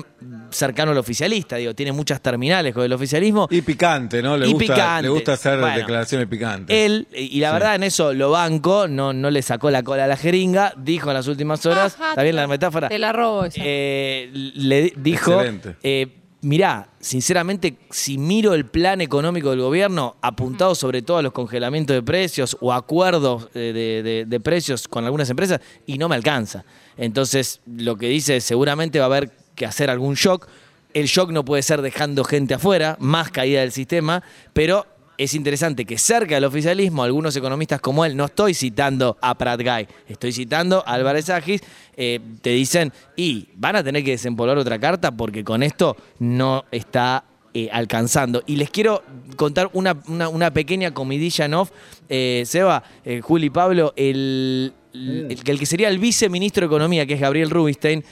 cercano 0.50 0.92
al 0.92 0.98
oficialista. 0.98 1.56
Digo, 1.56 1.74
tiene 1.74 1.92
muchas 1.92 2.20
terminales 2.20 2.72
con 2.74 2.84
el 2.84 2.92
oficialismo. 2.92 3.46
Y 3.50 3.60
picante, 3.62 4.22
¿no? 4.22 4.36
Le, 4.36 4.46
Y 4.48 4.52
gusta, 4.52 4.74
picante. 4.74 5.02
le 5.02 5.08
gusta 5.08 5.32
hacer 5.34 5.58
Bueno, 5.60 5.76
declaraciones 5.76 6.26
picantes. 6.28 6.76
Él, 6.76 7.06
y 7.14 7.40
la 7.40 7.48
Sí. 7.48 7.52
verdad 7.54 7.74
en 7.76 7.82
eso 7.82 8.12
lo 8.14 8.30
banco, 8.30 8.88
no, 8.88 9.12
no 9.12 9.30
le 9.30 9.42
sacó 9.42 9.70
la 9.70 9.82
cola 9.82 10.04
a 10.04 10.06
la 10.06 10.16
jeringa, 10.16 10.72
dijo 10.76 11.08
en 11.10 11.14
las 11.14 11.26
últimas 11.28 11.64
horas, 11.66 11.94
Ajá, 11.94 12.10
¿está 12.10 12.22
bien 12.22 12.34
te 12.36 12.40
la 12.42 12.46
metáfora? 12.48 12.88
Te 12.88 12.98
la 12.98 13.12
robo 13.12 13.44
esa. 13.44 13.60
Eh, 13.64 14.30
le 14.32 14.82
di- 14.82 14.92
dijo, 14.96 15.32
Excelente. 15.32 15.76
eh, 15.82 16.08
mirá, 16.40 16.88
sinceramente, 17.00 17.76
si 17.90 18.16
miro 18.18 18.54
el 18.54 18.64
plan 18.66 19.00
económico 19.00 19.50
del 19.50 19.60
gobierno, 19.60 20.16
apuntado 20.22 20.74
sobre 20.74 21.02
todo 21.02 21.18
a 21.18 21.22
los 21.22 21.32
congelamientos 21.32 21.94
de 21.94 22.02
precios 22.02 22.56
o 22.60 22.72
acuerdos 22.72 23.48
eh, 23.54 23.72
de, 23.74 24.02
de- 24.02 24.24
de 24.24 24.40
precios 24.40 24.86
con 24.88 25.04
algunas 25.04 25.28
empresas, 25.30 25.60
y 25.86 25.98
no 25.98 26.08
me 26.08 26.14
alcanza. 26.14 26.64
Entonces, 26.96 27.60
lo 27.66 27.96
que 27.96 28.08
dice 28.08 28.36
es, 28.36 28.44
seguramente 28.44 28.98
va 28.98 29.06
a 29.06 29.08
haber 29.08 29.30
que 29.54 29.66
hacer 29.66 29.90
algún 29.90 30.14
shock. 30.14 30.46
El 30.94 31.06
shock 31.06 31.30
no 31.30 31.44
puede 31.44 31.62
ser 31.62 31.82
dejando 31.82 32.24
gente 32.24 32.54
afuera, 32.54 32.96
más 33.00 33.30
caída 33.30 33.60
del 33.60 33.72
sistema, 33.72 34.22
pero 34.52 34.86
es 35.18 35.34
interesante 35.34 35.84
que 35.84 35.98
cerca 35.98 36.36
del 36.36 36.44
oficialismo, 36.44 37.02
algunos 37.02 37.34
economistas 37.36 37.80
como 37.80 38.04
él, 38.04 38.16
no 38.16 38.26
estoy 38.26 38.54
citando 38.54 39.18
a 39.20 39.36
Prat 39.36 39.60
Guy, 39.60 39.86
estoy 40.08 40.32
citando 40.32 40.82
a 40.86 40.92
Álvarez 40.94 41.28
Agis, 41.28 41.60
eh, 41.96 42.20
te 42.40 42.50
dicen, 42.50 42.92
y 43.16 43.48
van 43.56 43.76
a 43.76 43.82
tener 43.84 44.04
que 44.04 44.12
desempolvar 44.12 44.56
otra 44.56 44.78
carta 44.78 45.10
porque 45.10 45.42
con 45.44 45.62
esto 45.62 45.96
no 46.20 46.64
está 46.70 47.24
eh, 47.54 47.68
alcanzando. 47.72 48.42
Y 48.46 48.56
les 48.56 48.70
quiero 48.70 49.02
contar 49.36 49.70
una, 49.72 49.96
una- 50.06 50.28
una 50.28 50.50
pequeña 50.52 50.92
comidilla 50.94 51.46
en 51.46 51.54
off. 51.54 51.70
Eh, 52.08 52.44
Seba, 52.46 52.84
eh, 53.04 53.20
Juli 53.22 53.50
Pablo, 53.50 53.94
el, 53.96 54.72
el- 54.94 55.36
el 55.44 55.58
que 55.58 55.66
sería 55.66 55.88
el 55.88 55.98
viceministro 55.98 56.60
de 56.60 56.66
Economía, 56.66 57.06
que 57.06 57.14
es 57.14 57.20
Gabriel 57.20 57.50
Rubinstein, 57.50 58.04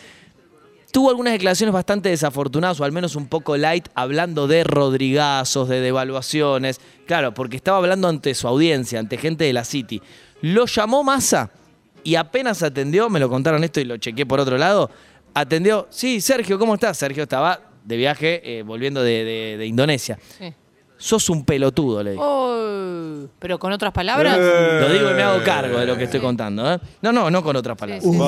tuvo 0.96 1.10
algunas 1.10 1.34
declaraciones 1.34 1.74
bastante 1.74 2.08
desafortunadas, 2.08 2.80
o 2.80 2.84
al 2.84 2.90
menos 2.90 3.16
un 3.16 3.26
poco 3.28 3.54
light, 3.58 3.86
hablando 3.94 4.46
de 4.46 4.64
rodrigazos, 4.64 5.68
de 5.68 5.82
devaluaciones. 5.82 6.80
Claro, 7.06 7.34
porque 7.34 7.56
estaba 7.58 7.76
hablando 7.76 8.08
ante 8.08 8.34
su 8.34 8.48
audiencia, 8.48 8.98
ante 8.98 9.18
gente 9.18 9.44
de 9.44 9.52
la 9.52 9.64
City. 9.64 10.00
Lo 10.40 10.64
llamó 10.64 11.04
Massa 11.04 11.50
y 12.02 12.14
apenas 12.14 12.62
atendió, 12.62 13.10
me 13.10 13.20
lo 13.20 13.28
contaron 13.28 13.62
esto 13.62 13.78
y 13.78 13.84
lo 13.84 13.98
chequé 13.98 14.24
por 14.24 14.40
otro 14.40 14.56
lado, 14.56 14.90
atendió, 15.34 15.86
sí, 15.90 16.22
Sergio, 16.22 16.58
¿cómo 16.58 16.72
estás? 16.72 16.96
Sergio 16.96 17.24
estaba 17.24 17.60
de 17.84 17.96
viaje, 17.98 18.40
eh, 18.42 18.62
volviendo 18.62 19.02
de, 19.02 19.22
de- 19.22 19.56
de 19.58 19.66
Indonesia. 19.66 20.18
Sí. 20.38 20.50
sos 20.96 21.28
un 21.28 21.44
pelotudo, 21.44 22.02
le 22.02 22.12
dijo. 22.12 22.22
Oh, 22.26 23.26
pero 23.38 23.58
con 23.58 23.70
otras 23.70 23.92
palabras. 23.92 24.38
Eh. 24.40 24.78
Lo 24.80 24.88
digo 24.88 25.10
y 25.10 25.12
me 25.14 25.22
hago 25.22 25.44
cargo 25.44 25.78
de 25.78 25.84
lo 25.84 25.94
que 25.98 26.04
estoy 26.04 26.20
contando. 26.20 26.72
¿eh? 26.72 26.78
No, 27.02 27.12
no, 27.12 27.30
no 27.30 27.42
con 27.42 27.54
otras 27.54 27.76
palabras. 27.76 28.02
Sí, 28.02 28.10
sí. 28.10 28.18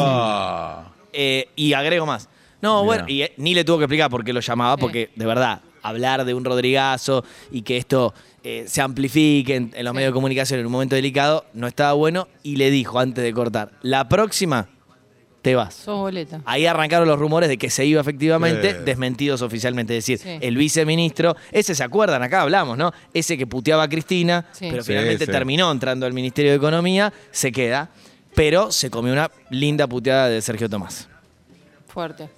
Eh, 1.15 1.49
y 1.57 1.73
agrego 1.73 2.05
más. 2.05 2.29
No, 2.61 2.83
Mira. 2.83 2.85
bueno, 2.85 3.05
y 3.09 3.23
eh, 3.23 3.33
ni 3.37 3.55
le 3.55 3.65
tuvo 3.65 3.79
que 3.79 3.85
explicar 3.85 4.11
por 4.11 4.25
qué 4.25 4.33
lo 4.33 4.41
llamaba, 4.41 4.77
porque 4.77 5.11
de 5.15 5.27
verdad, 5.27 5.61
hablar 5.83 6.25
de 6.25 6.35
un 6.35 6.45
Rodrigazo 6.45 7.25
y 7.53 7.63
que 7.63 7.77
esto 7.77 8.13
eh, 8.43 8.65
se 8.67 8.81
amplifique 8.83 9.55
en, 9.55 9.73
en 9.75 9.85
los 9.85 9.95
medios 9.95 10.11
de 10.11 10.15
comunicación 10.15 10.59
en 10.61 10.67
un 10.67 10.73
momento 10.73 10.97
delicado, 10.97 11.45
no 11.55 11.67
estaba 11.67 11.93
bueno. 11.93 12.27
Y 12.43 12.57
le 12.57 12.71
dijo 12.71 12.99
antes 12.99 13.23
de 13.23 13.33
cortar, 13.33 13.71
la 13.83 14.09
próxima 14.09 14.69
te 15.41 15.55
vas. 15.55 15.73
Sos 15.75 15.97
boleta. 15.99 16.41
Ahí 16.47 16.67
arrancaron 16.67 17.07
los 17.07 17.17
rumores 17.19 17.49
de 17.49 17.57
que 17.59 17.71
se 17.71 17.87
iba 17.87 18.01
efectivamente, 18.01 18.73
Sí. 18.73 18.77
desmentidos 18.85 19.41
oficialmente. 19.41 19.97
Es 19.97 20.05
decir, 20.05 20.19
Sí. 20.19 20.39
el 20.45 20.57
viceministro, 20.57 21.37
ese 21.53 21.77
se 21.77 21.85
acuerdan, 21.85 22.25
acá 22.25 22.43
hablamos, 22.43 22.77
¿no? 22.77 22.93
Ese 23.15 23.39
que 23.39 23.47
puteaba 23.47 23.85
a 23.85 23.89
Cristina, 23.89 24.47
Sí. 24.51 24.67
pero 24.69 24.83
Sí, 24.83 24.89
finalmente 24.89 25.27
sí. 25.27 25.31
terminó 25.31 25.71
entrando 25.71 26.07
al 26.07 26.13
Ministerio 26.13 26.51
de 26.51 26.57
Economía, 26.57 27.13
se 27.31 27.53
queda, 27.53 27.91
pero 28.35 28.73
se 28.73 28.91
comió 28.91 29.13
una 29.13 29.31
linda 29.51 29.87
puteada 29.87 30.29
de 30.29 30.43
Sergio 30.43 30.69
Tomás. 30.69 31.09
Fuerte. 31.87 32.29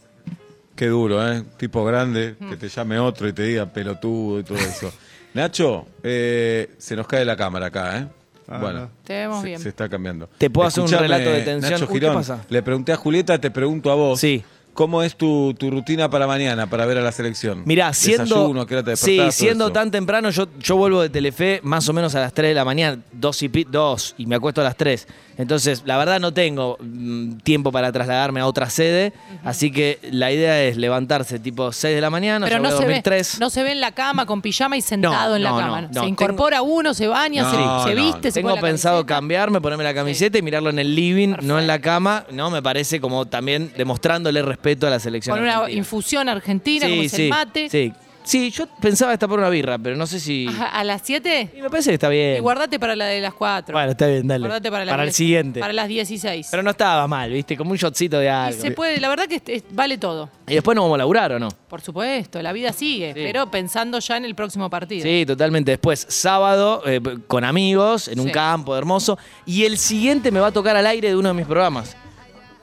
Qué 0.81 0.87
duro, 0.87 1.31
¿eh? 1.31 1.43
Tipo 1.59 1.85
grande, 1.85 2.37
Mm. 2.41 2.49
que 2.49 2.57
te 2.57 2.69
llame 2.71 2.99
otro 2.99 3.29
y 3.29 3.35
te 3.35 3.43
diga 3.43 3.67
pelotudo 3.67 4.41
y 4.41 4.45
todo 4.45 4.57
eso. 4.57 4.91
Nacho, 5.35 5.87
eh, 6.03 6.71
se 6.79 6.97
nos 6.97 7.07
cae 7.07 7.23
la 7.27 7.37
cámara 7.37 7.67
acá, 7.67 7.99
¿eh? 7.99 8.07
Ah, 8.49 8.59
bueno, 8.63 8.81
no. 8.81 8.91
Te 9.05 9.13
vemos 9.13 9.41
se, 9.43 9.47
bien. 9.47 9.61
se 9.61 9.69
está 9.69 9.91
cambiando. 9.91 10.31
¿Te 10.39 10.49
puedo 10.49 10.67
hacer 10.67 10.83
un 10.83 10.91
relato 10.91 11.29
de 11.29 11.43
tensión? 11.43 11.73
Nacho 11.73 11.85
Uy, 11.85 11.89
¿qué 11.89 12.07
Girón, 12.07 12.15
pasa? 12.15 12.45
le 12.49 12.63
pregunté 12.63 12.93
a 12.93 12.97
Julieta, 12.97 13.39
te 13.39 13.51
pregunto 13.51 13.91
a 13.93 13.95
vos. 13.95 14.19
Sí. 14.21 14.43
¿Cómo 14.73 15.03
es 15.03 15.17
tu, 15.17 15.53
tu 15.59 15.69
rutina 15.71 16.09
para 16.09 16.27
mañana, 16.27 16.67
para 16.71 16.87
ver 16.87 16.97
a 16.97 17.03
la 17.03 17.13
selección? 17.13 17.65
Mirá, 17.67 17.93
siendo, 17.93 18.25
Desayuno, 18.25 18.61
¿a 18.63 18.67
qué 18.67 18.77
hora 18.77 18.85
te 18.85 18.97
sí, 18.97 19.19
siendo 19.33 19.65
eso. 19.67 19.73
tan 19.73 19.91
temprano, 19.91 20.31
yo, 20.31 20.47
yo 20.61 20.77
vuelvo 20.77 21.03
de 21.03 21.11
Telefe 21.11 21.61
más 21.65 21.87
o 21.89 21.93
menos 21.93 22.15
a 22.15 22.21
las 22.21 22.33
3 22.33 22.49
de 22.51 22.55
la 22.55 22.65
mañana, 22.65 23.03
2 23.13 23.43
y, 23.43 23.49
pi- 23.51 23.67
dos, 23.71 24.15
y 24.17 24.25
me 24.27 24.37
acuesto 24.37 24.61
a 24.63 24.65
las 24.65 24.77
3. 24.77 25.07
Entonces, 25.41 25.83
la 25.87 25.97
verdad 25.97 26.21
no 26.21 26.33
tengo 26.35 26.77
mm, 26.81 27.39
tiempo 27.39 27.73
para 27.73 27.91
trasladarme 27.93 28.41
a 28.41 28.47
otra 28.47 28.69
sede, 28.69 29.13
así 29.45 29.71
que 29.73 29.99
la 30.11 30.31
idea 30.31 30.63
es 30.63 30.77
levantarse 30.77 31.39
tipo 31.39 31.73
6 31.73 31.95
de 31.95 32.01
la 32.01 32.11
mañana, 32.11 32.45
Pero 32.47 32.59
yo 32.59 32.63
no 32.63 32.69
voy 32.69 32.75
a 32.75 32.77
se, 32.79 32.83
dormir 32.85 32.97
ve, 32.99 33.03
3. 33.03 33.41
no 33.41 33.49
se 33.51 33.63
ve 33.63 33.73
en 33.73 33.81
la 33.81 33.93
cama 33.93 34.27
con 34.27 34.43
pijama 34.43 34.77
y 34.77 34.83
sentado 34.83 35.31
No, 35.31 35.37
en 35.37 35.43
la 35.43 35.51
no, 35.51 35.57
cama. 35.59 35.81
no, 35.93 36.03
se 36.03 36.09
incorpora 36.09 36.63
uno, 36.63 36.93
se 36.95 37.07
baña, 37.07 37.51
se- 37.51 37.57
No, 37.57 37.85
se, 37.85 37.95
no, 37.95 38.05
viste, 38.05 38.31
se 38.31 38.41
Tengo 38.41 38.51
pone 38.51 38.61
la 38.61 38.69
pensado 38.69 38.97
camiseta. 38.99 39.15
cambiarme, 39.17 39.61
ponerme 39.61 39.85
la 39.85 39.95
camiseta 39.95 40.37
y 40.39 40.43
mirarlo 40.43 40.71
en 40.71 40.79
el 40.79 40.95
living, 40.95 41.35
no 41.43 41.59
en 41.59 41.67
la 41.67 41.79
cama. 41.81 42.25
No, 42.31 42.51
me 42.51 42.63
parece 42.63 43.01
como 43.01 43.27
también 43.27 43.73
demostrándole 43.77 44.43
respeto 44.43 44.87
a 44.87 44.91
la 44.91 45.01
selección. 45.01 45.35
Con 45.37 45.43
una 45.43 45.55
argentina. 45.55 45.79
infusión 45.79 46.29
argentina, 46.29 46.87
como 46.89 47.03
es 47.03 47.15
el 47.15 47.29
mate. 47.31 47.69
Sí, 47.71 47.93
sí, 48.31 48.51
yo 48.51 48.67
pensaba 48.81 49.13
estar 49.13 49.29
por 49.29 49.39
una 49.39 49.49
birra, 49.49 49.77
pero 49.79 49.97
no 49.97 50.07
sé 50.07 50.21
si. 50.21 50.47
A 50.73 50.85
las 50.85 51.03
7 51.05 51.51
Y 51.57 51.63
me 51.63 51.69
parece 51.71 51.91
que 51.91 51.95
está 51.95 52.09
bien. 52.09 52.37
y 52.37 52.41
guardate 52.41 52.79
para 52.79 52.95
la 52.95 53.07
de 53.07 53.21
las 53.21 53.35
4. 53.35 53.73
Bueno, 53.73 53.91
está 53.91 54.07
bien, 54.07 54.27
dale. 54.29 54.41
Guardate 54.47 54.71
para, 54.71 54.85
la 54.85 55.03
el 55.05 55.13
siguiente. 55.13 55.61
Para 55.61 55.73
las 55.73 55.89
16. 55.89 56.49
Pero 56.51 56.63
no 56.63 56.71
estaba 56.71 57.07
mal, 57.09 57.31
¿viste? 57.33 57.57
Como 57.57 57.73
un 57.73 57.77
shotcito 57.77 58.19
de 58.19 58.27
y 58.27 58.29
algo. 58.29 58.61
se 58.61 58.71
puede, 58.71 59.01
la 59.01 59.09
verdad 59.09 59.27
que 59.27 59.37
es- 59.37 59.43
es- 59.47 59.65
vale 59.73 59.99
todo. 59.99 60.31
Y 60.47 60.55
después 60.55 60.75
no 60.77 60.83
vamos 60.83 60.95
a 60.95 60.99
laburar, 60.99 61.33
¿o 61.33 61.39
no? 61.39 61.49
Por 61.69 61.81
supuesto, 61.81 62.41
la 62.43 62.53
vida 62.53 62.73
sigue, 62.73 63.13
pero 63.15 63.51
pensando 63.51 63.99
ya 63.99 64.17
en 64.17 64.25
el 64.25 64.35
próximo 64.35 64.69
partido. 64.71 65.03
Sí, 65.03 65.25
totalmente. 65.27 65.73
Después, 65.73 66.07
sábado, 66.09 66.83
eh, 66.87 67.01
con 67.27 67.45
amigos, 67.45 68.09
en 68.09 68.21
un 68.21 68.27
Sí. 68.27 68.33
campo 68.33 68.77
hermoso. 68.77 69.19
Y 69.47 69.65
el 69.65 69.79
siguiente 69.79 70.31
me 70.31 70.41
va 70.41 70.49
a 70.49 70.53
tocar 70.53 70.77
al 70.77 70.87
aire 70.87 71.09
de 71.09 71.17
uno 71.17 71.29
de 71.29 71.35
mis 71.35 71.47
programas. 71.47 71.97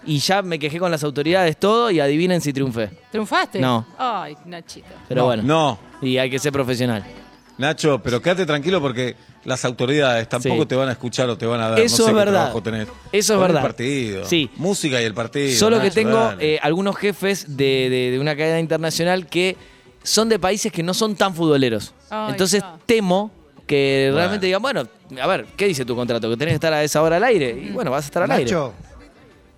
Y 0.07 0.19
ya 0.19 0.41
me 0.41 0.57
quejé 0.57 0.79
con 0.79 0.89
las 0.89 1.03
autoridades, 1.03 1.57
todo, 1.57 1.91
y 1.91 1.99
adivinen 1.99 2.41
si 2.41 2.51
triunfé. 2.53 2.89
¿Triunfaste? 3.11 3.59
No. 3.59 3.85
Ay, 3.97 4.35
Nachito. 4.45 4.87
Pero 5.07 5.25
bueno. 5.25 5.43
No, 5.43 5.79
Y 6.01 6.17
hay 6.17 6.29
que 6.29 6.39
ser 6.39 6.51
profesional. 6.51 7.03
Nacho, 7.57 7.99
pero 8.03 8.21
quédate 8.21 8.45
tranquilo 8.45 8.79
porque 8.79 9.15
las 9.43 9.65
autoridades 9.65 10.29
tampoco 10.29 10.61
Sí. 10.61 10.65
te 10.67 10.75
van 10.75 10.89
a 10.89 10.91
escuchar 10.91 11.27
o 11.29 11.37
te 11.37 11.45
van 11.47 11.59
a 11.59 11.69
dar. 11.71 11.79
Eso 11.79 11.97
no 11.99 12.03
sé 12.05 12.09
es 12.11 12.15
verdad. 12.15 12.53
tenés. 12.63 12.87
Eso 13.11 13.33
es 13.33 13.39
verdad. 13.39 13.61
El 13.61 13.67
partido. 13.67 14.25
Sí. 14.25 14.49
Música 14.57 15.01
y 15.01 15.05
el 15.05 15.13
partido. 15.15 15.57
Solo 15.57 15.77
que 15.77 15.85
Nacho, 15.85 15.95
tengo 15.95 16.33
eh, 16.39 16.59
algunos 16.61 16.95
jefes 16.97 17.57
de, 17.57 17.89
de- 17.89 18.11
de 18.11 18.19
una 18.19 18.35
cadena 18.35 18.59
internacional 18.59 19.25
que 19.27 19.57
son 20.03 20.29
de 20.29 20.37
países 20.39 20.71
que 20.71 20.83
no 20.83 20.93
son 20.93 21.15
tan 21.15 21.33
futboleros. 21.33 21.93
Ay, 22.11 22.31
Entonces 22.31 22.61
no. 22.61 22.79
temo 22.85 23.31
que 23.65 24.03
Bueno. 24.05 24.17
realmente 24.19 24.45
digan, 24.45 24.61
bueno, 24.61 24.83
a 25.21 25.27
ver, 25.27 25.47
¿qué 25.57 25.65
dice 25.67 25.83
tu 25.83 25.95
contrato? 25.95 26.29
Que 26.29 26.37
tenés 26.37 26.51
que 26.53 26.55
estar 26.55 26.71
a 26.73 26.83
esa 26.83 27.01
hora 27.01 27.17
al 27.17 27.23
aire. 27.23 27.49
Y 27.49 27.71
bueno, 27.71 27.89
vas 27.91 28.05
a 28.05 28.07
estar 28.07 28.21
al 28.23 28.31
aire. 28.31 28.55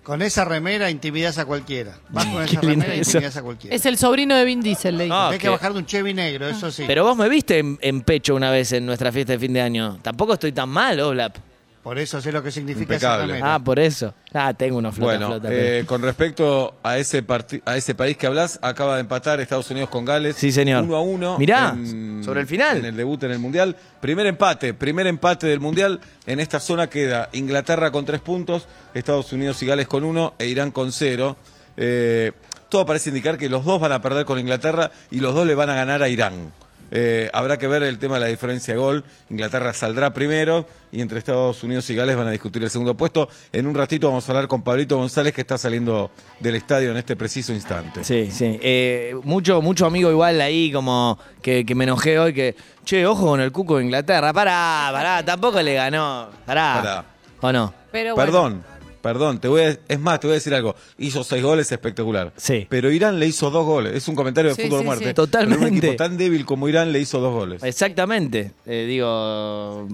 Con 0.02 0.22
esa 0.22 0.44
remera 0.46 0.90
intimidás 0.90 1.36
a 1.38 1.44
cualquiera. 1.44 1.98
Vas 2.08 2.24
con 2.26 2.42
esa 2.42 2.58
Qué 2.60 2.66
lindo 2.66 2.84
remera 2.84 2.94
e 2.94 3.00
eso. 3.00 3.10
intimidás 3.18 3.36
a 3.36 3.42
cualquiera. 3.42 3.76
Es 3.76 3.84
el 3.86 3.98
sobrino 3.98 4.34
de 4.34 4.44
Vin 4.44 4.60
Diesel, 4.62 4.96
le 4.96 5.04
dijo. 5.04 5.14
Ah, 5.16 5.26
Tenés 5.28 5.40
que 5.40 5.46
que- 5.46 5.50
bajar 5.50 5.72
de 5.74 5.78
un 5.80 5.86
Chevy 5.86 6.14
negro, 6.14 6.48
eso 6.48 6.70
sí. 6.70 6.84
Pero 6.86 7.04
vos 7.04 7.16
me 7.16 7.28
viste 7.28 7.58
en, 7.58 7.78
en 7.82 8.00
pecho 8.00 8.34
una 8.34 8.50
vez 8.50 8.72
en 8.72 8.86
nuestra 8.86 9.12
fiesta 9.12 9.34
de 9.34 9.38
fin 9.38 9.52
de 9.52 9.60
año. 9.60 9.98
Tampoco 10.02 10.32
estoy 10.34 10.52
tan 10.52 10.68
mal, 10.70 10.98
Oblap. 11.00 11.36
Por 11.82 11.98
eso 11.98 12.20
sé 12.20 12.30
lo 12.30 12.42
que 12.42 12.50
significa 12.50 12.82
Impecable. 12.94 13.24
esa 13.24 13.26
remera. 13.32 13.54
Ah, 13.54 13.58
por 13.58 13.78
eso. 13.78 14.12
Ah, 14.34 14.52
tengo 14.52 14.76
una 14.76 14.92
flota, 14.92 15.12
Bueno, 15.12 15.26
flota. 15.28 15.48
eh, 15.48 15.56
pero- 15.78 15.86
con 15.86 16.02
respecto 16.02 16.74
a 16.82 16.98
ese 16.98 17.22
parti- 17.22 17.62
a 17.64 17.76
ese 17.78 17.94
país 17.94 18.18
que 18.18 18.26
hablas, 18.26 18.58
acaba 18.60 18.96
de 18.96 19.00
empatar 19.00 19.40
Estados 19.40 19.70
Unidos 19.70 19.88
con 19.88 20.04
Gales. 20.04 20.36
Sí, 20.36 20.52
señor. 20.52 20.84
Uno 20.84 20.96
a 20.96 21.00
uno. 21.00 21.38
Mirá, 21.38 21.70
en- 21.74 22.22
sobre 22.22 22.42
el 22.42 22.46
final. 22.46 22.76
En 22.78 22.84
el 22.84 22.96
debut 22.96 23.22
en 23.22 23.30
el 23.30 23.38
Mundial. 23.38 23.74
Primer 24.00 24.26
empate, 24.26 24.74
primer 24.74 25.06
empate 25.06 25.46
del 25.46 25.60
Mundial. 25.60 26.00
En 26.26 26.38
esta 26.38 26.60
zona 26.60 26.88
queda 26.88 27.30
Inglaterra 27.32 27.90
con 27.90 28.04
tres 28.04 28.20
puntos, 28.20 28.68
Estados 28.92 29.32
Unidos 29.32 29.62
y 29.62 29.66
Gales 29.66 29.88
con 29.88 30.04
uno 30.04 30.34
e 30.38 30.46
Irán 30.48 30.72
con 30.72 30.92
cero. 30.92 31.38
Eh, 31.78 32.32
todo 32.68 32.84
parece 32.84 33.08
indicar 33.08 33.38
que 33.38 33.48
los 33.48 33.64
dos 33.64 33.80
van 33.80 33.92
a 33.92 34.02
perder 34.02 34.26
con 34.26 34.38
Inglaterra 34.38 34.90
y 35.10 35.20
los 35.20 35.34
dos 35.34 35.46
le 35.46 35.54
van 35.54 35.70
a 35.70 35.74
ganar 35.76 36.02
a 36.02 36.08
Irán. 36.10 36.52
Eh, 36.90 37.30
habrá 37.32 37.58
que 37.58 37.68
ver 37.68 37.82
el 37.82 37.98
tema 37.98 38.14
de 38.14 38.20
la 38.20 38.26
diferencia 38.26 38.74
de 38.74 38.80
gol. 38.80 39.04
Inglaterra 39.30 39.72
saldrá 39.72 40.12
primero 40.12 40.66
y 40.92 41.00
entre 41.00 41.18
Estados 41.18 41.62
Unidos 41.62 41.88
y 41.90 41.94
Gales 41.94 42.16
van 42.16 42.26
a 42.26 42.30
discutir 42.30 42.62
el 42.62 42.70
segundo 42.70 42.96
puesto. 42.96 43.28
En 43.52 43.66
un 43.66 43.74
ratito 43.74 44.08
vamos 44.08 44.28
a 44.28 44.32
hablar 44.32 44.48
con 44.48 44.62
Pablito 44.62 44.96
González 44.96 45.32
que 45.32 45.40
está 45.40 45.56
saliendo 45.58 46.10
del 46.40 46.56
estadio 46.56 46.90
en 46.90 46.96
este 46.96 47.16
preciso 47.16 47.52
instante. 47.52 48.02
Sí, 48.04 48.30
sí. 48.30 48.58
Eh, 48.62 49.14
mucho, 49.22 49.62
mucho 49.62 49.86
amigo 49.86 50.10
igual 50.10 50.40
ahí 50.40 50.72
como 50.72 51.18
que, 51.42 51.64
que 51.64 51.74
me 51.74 51.84
enojé 51.84 52.18
hoy 52.18 52.34
que, 52.34 52.56
che, 52.84 53.06
ojo 53.06 53.26
con 53.26 53.40
el 53.40 53.52
cuco 53.52 53.78
de 53.78 53.84
Inglaterra. 53.84 54.32
Pará, 54.32 54.90
pará, 54.92 55.24
tampoco 55.24 55.62
le 55.62 55.74
ganó. 55.74 56.28
Pará. 56.44 56.74
Pará. 56.74 57.04
¿O 57.42 57.52
no? 57.52 57.72
Pero 57.90 58.14
bueno, 58.14 58.26
Perdón, 58.32 58.64
perdón, 59.02 59.40
te 59.40 59.48
voy 59.48 59.62
a- 59.62 59.78
es 59.88 59.98
más, 60.00 60.20
te 60.20 60.26
voy 60.26 60.32
a 60.32 60.34
decir 60.34 60.54
algo. 60.54 60.74
Hizo 60.98 61.24
seis 61.24 61.42
goles 61.42 61.70
espectacular. 61.72 62.32
Sí. 62.36 62.66
Pero 62.68 62.90
Irán 62.90 63.18
le 63.18 63.26
hizo 63.26 63.50
dos 63.50 63.64
goles. 63.66 63.94
Es 63.94 64.08
un 64.08 64.14
comentario 64.14 64.50
de 64.50 64.54
Sí, 64.56 64.62
fútbol 64.68 64.80
sí, 64.80 64.84
muerte. 64.86 65.08
sí. 65.08 65.14
Totalmente. 65.14 65.58
Pero 65.58 65.70
un 65.72 65.78
equipo 65.78 65.96
tan 65.96 66.16
débil 66.16 66.44
como 66.44 66.68
Irán 66.68 66.92
le 66.92 67.00
hizo 67.00 67.20
dos 67.20 67.32
goles. 67.32 67.62
Exactamente. 67.62 68.52
Eh, 68.66 68.86
digo, 68.88 69.88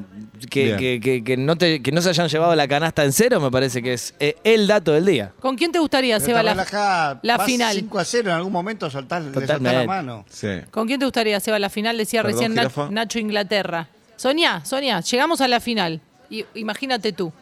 que, 0.50 0.76
que, 0.78 1.00
que- 1.00 1.24
que 1.24 1.36
no 1.36 1.56
te- 1.56 1.82
que 1.82 1.92
no 1.92 2.00
se 2.02 2.10
hayan 2.10 2.28
llevado 2.28 2.54
la 2.54 2.68
canasta 2.68 3.04
en 3.04 3.12
cero 3.12 3.40
me 3.40 3.50
parece 3.50 3.82
que 3.82 3.92
es 3.94 4.14
eh, 4.20 4.36
el 4.44 4.66
dato 4.66 4.92
del 4.92 5.04
día. 5.04 5.32
¿con 5.40 5.56
quién 5.56 5.72
te 5.72 5.78
gustaría, 5.78 6.16
Pero 6.16 6.26
Seba, 6.26 6.42
la, 6.42 6.54
la 7.22 7.36
vas 7.36 7.46
final? 7.46 7.74
5 7.76 7.98
a 7.98 8.04
0 8.04 8.30
en 8.30 8.36
algún 8.36 8.52
momento 8.52 8.86
le 8.86 8.92
Totalmente. 8.92 9.72
la 9.72 9.84
mano. 9.86 10.24
Sí. 10.28 10.48
¿Con 10.70 10.86
quién 10.86 10.98
te 10.98 11.06
gustaría, 11.06 11.38
Seba, 11.40 11.58
la 11.58 11.70
final? 11.70 11.96
Decía 11.96 12.22
Perdón, 12.22 12.54
recién. 12.56 12.94
Nacho 12.94 13.18
Inglaterra. 13.18 13.88
Sonia, 14.16 14.64
Sonia, 14.64 15.00
llegamos 15.00 15.40
a 15.40 15.48
la 15.48 15.60
final. 15.60 16.00
Y, 16.30 16.44
imagínate 16.54 17.12
tú. 17.12 17.32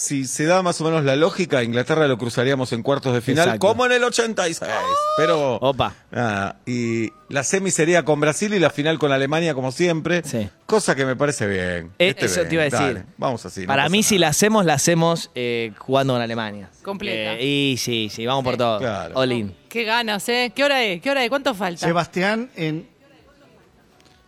Si 0.00 0.24
se 0.24 0.46
da 0.46 0.62
más 0.62 0.80
o 0.80 0.84
menos 0.84 1.04
la 1.04 1.14
lógica, 1.14 1.62
Inglaterra 1.62 2.08
lo 2.08 2.16
cruzaríamos 2.16 2.72
en 2.72 2.82
cuartos 2.82 3.12
de 3.12 3.20
final, 3.20 3.48
Exacto. 3.48 3.66
como 3.66 3.84
en 3.84 3.92
el 3.92 4.02
86. 4.02 4.58
Pero. 5.18 5.56
Opa. 5.56 5.92
nada, 6.10 6.56
y 6.64 7.10
la 7.28 7.44
semi 7.44 7.70
sería 7.70 8.02
con 8.02 8.18
Brasil 8.18 8.54
y 8.54 8.58
la 8.58 8.70
final 8.70 8.98
con 8.98 9.12
Alemania, 9.12 9.52
como 9.52 9.72
siempre. 9.72 10.22
Sí. 10.24 10.48
Cosa 10.64 10.94
que 10.94 11.04
me 11.04 11.16
parece 11.16 11.46
bien. 11.46 11.90
Eh, 11.98 12.08
Esté 12.08 12.24
eso 12.26 12.36
bien, 12.36 12.48
te 12.48 12.54
iba 12.54 12.62
a 12.62 12.64
decir. 12.64 12.80
dale, 12.80 13.04
vamos 13.18 13.44
así. 13.44 13.66
Para 13.66 13.90
mí, 13.90 14.02
si 14.02 14.16
la 14.16 14.28
hacemos, 14.28 14.64
la 14.64 14.72
hacemos 14.72 15.30
eh, 15.34 15.72
jugando 15.76 16.14
con 16.14 16.22
Alemania. 16.22 16.70
Completa. 16.82 17.34
Eh, 17.34 17.44
y 17.44 17.76
sí, 17.76 18.10
sí, 18.10 18.24
vamos 18.24 18.42
por 18.42 18.56
todo. 18.56 18.78
Claro. 18.78 19.12
All 19.16 19.32
in. 19.32 19.54
Qué 19.68 19.84
ganas, 19.84 20.26
¿eh? 20.30 20.50
¿Qué 20.54 20.64
hora 20.64 20.82
es? 20.82 21.02
¿Qué 21.02 21.10
hora 21.10 21.22
es? 21.22 21.28
¿Cuánto 21.28 21.54
falta? 21.54 21.86
Sebastián 21.86 22.50
en 22.56 22.88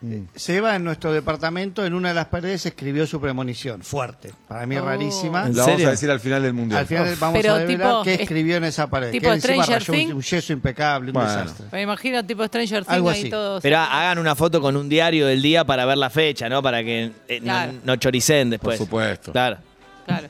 Mm. 0.03 0.25
Seba 0.35 0.75
en 0.75 0.83
nuestro 0.83 1.13
departamento 1.13 1.87
en 1.87 1.95
una 1.95 2.09
de 2.09 2.15
las 2.17 2.27
paredes 2.27 2.67
escribió 2.67 3.07
su 3.07 3.21
premonición, 3.21 3.83
fuerte, 3.83 4.33
para 4.49 4.67
mí 4.67 4.77
Oh. 4.77 4.85
rarísima. 4.85 5.47
¿En 5.47 5.57
La 5.57 5.65
vamos 5.65 5.85
a 5.85 5.91
decir 5.91 6.11
al 6.11 6.19
final 6.19 6.43
del 6.43 6.53
mundial. 6.55 6.81
Al 6.81 6.87
final 6.87 7.17
vamos 7.21 7.41
Pero 7.41 7.55
a 7.55 7.59
ver 7.59 7.81
qué 8.05 8.15
es- 8.15 8.21
escribió 8.21 8.57
en 8.57 8.65
esa 8.65 8.89
pared. 8.91 9.13
tipo 9.13 9.29
que 9.29 9.35
encima 9.35 9.63
Stranger 9.65 9.79
rayó 9.81 9.93
un, 9.93 9.99
Things. 9.99 10.15
un 10.15 10.23
yeso 10.23 10.53
impecable, 10.53 11.11
un 11.11 11.13
Bueno. 11.15 11.29
desastre. 11.31 11.67
Me 11.71 11.83
imagino 11.83 12.27
tipo 12.27 12.45
Stranger 12.45 12.85
Things 12.85 13.05
y 13.05 13.09
así. 13.09 13.31
todo. 13.31 13.61
Pero 13.61 13.79
hagan 13.79 14.19
una 14.19 14.35
foto 14.35 14.61
con 14.61 14.77
un 14.77 14.89
diario 14.89 15.27
del 15.29 15.41
día 15.41 15.65
para 15.65 15.85
ver 15.87 15.99
la 15.99 16.11
fecha, 16.11 16.49
¿no? 16.49 16.61
Para 16.63 16.83
que 16.83 17.13
eh, 17.29 17.39
no- 17.41 17.45
Claro. 17.45 17.73
no, 17.85 17.97
choricen 17.97 18.51
después. 18.51 18.79
Por 18.79 18.87
supuesto. 18.87 19.31
Claro. 19.33 19.59
Claro. 20.07 20.29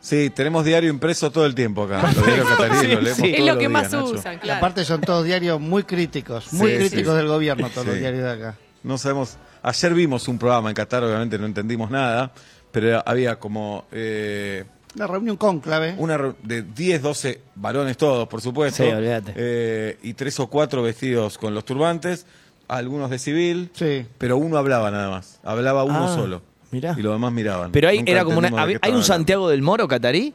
Sí, 0.00 0.30
tenemos 0.30 0.64
diario 0.64 0.90
impreso 0.90 1.30
todo 1.30 1.46
el 1.46 1.54
tiempo 1.54 1.84
acá. 1.84 2.02
Los 2.12 2.26
diarios 2.26 2.48
catalanes 2.48 2.80
Sí, 2.80 2.86
lo 2.88 3.00
leemos 3.00 3.16
sí. 3.18 3.26
Es 3.30 3.32
todos 3.36 3.46
lo 3.46 3.54
los 3.54 3.62
que 3.62 3.68
más 3.68 3.92
Nacho. 3.92 4.04
usan, 4.06 4.34
Y 4.34 4.38
claro. 4.38 4.58
aparte 4.58 4.84
son 4.84 5.00
todos 5.00 5.24
diarios 5.24 5.60
muy 5.60 5.84
críticos, 5.84 6.52
muy 6.54 6.72
Sí, 6.72 6.76
críticos 6.78 7.12
sí. 7.12 7.18
del 7.18 7.28
gobierno, 7.28 7.68
todos 7.70 7.86
los 7.86 7.96
diarios 8.00 8.24
de 8.24 8.30
acá. 8.32 8.56
No 8.82 8.98
sabemos. 8.98 9.36
Ayer 9.62 9.94
vimos 9.94 10.26
un 10.28 10.38
programa 10.38 10.68
en 10.70 10.74
Qatar, 10.74 11.04
obviamente 11.04 11.38
no 11.38 11.46
entendimos 11.46 11.90
nada, 11.90 12.32
pero 12.72 13.02
había 13.06 13.36
como 13.38 13.84
eh, 13.92 14.64
Una 14.96 15.06
reunión 15.06 15.36
cónclave. 15.36 15.94
una 15.98 16.18
re- 16.18 16.32
de 16.42 16.62
10, 16.62 17.02
12 17.02 17.40
varones 17.54 17.96
todos, 17.96 18.26
por 18.28 18.40
supuesto. 18.40 18.82
Sí, 18.82 18.90
olvídate. 18.90 19.32
eh, 19.36 19.98
y 20.02 20.14
tres 20.14 20.38
o 20.40 20.48
cuatro 20.48 20.82
vestidos 20.82 21.38
con 21.38 21.54
los 21.54 21.64
turbantes, 21.64 22.26
algunos 22.68 23.08
de 23.10 23.18
civil, 23.18 23.70
Sí. 23.74 24.06
pero 24.18 24.36
uno 24.36 24.56
hablaba 24.58 24.90
nada 24.90 25.10
más. 25.10 25.38
Hablaba 25.44 25.84
uno 25.84 26.04
Ah, 26.10 26.14
solo. 26.14 26.42
mirá. 26.70 26.94
Y 26.98 27.02
los 27.02 27.12
demás 27.12 27.32
miraban. 27.32 27.70
Pero 27.72 27.88
ahí 27.88 27.98
Nunca 27.98 28.10
era 28.12 28.24
como 28.24 28.38
una. 28.38 28.48
¿Hay 28.48 28.54
un 28.74 28.78
hablando. 28.82 29.02
Santiago 29.02 29.48
del 29.48 29.62
Moro 29.62 29.86
catarí? 29.86 30.34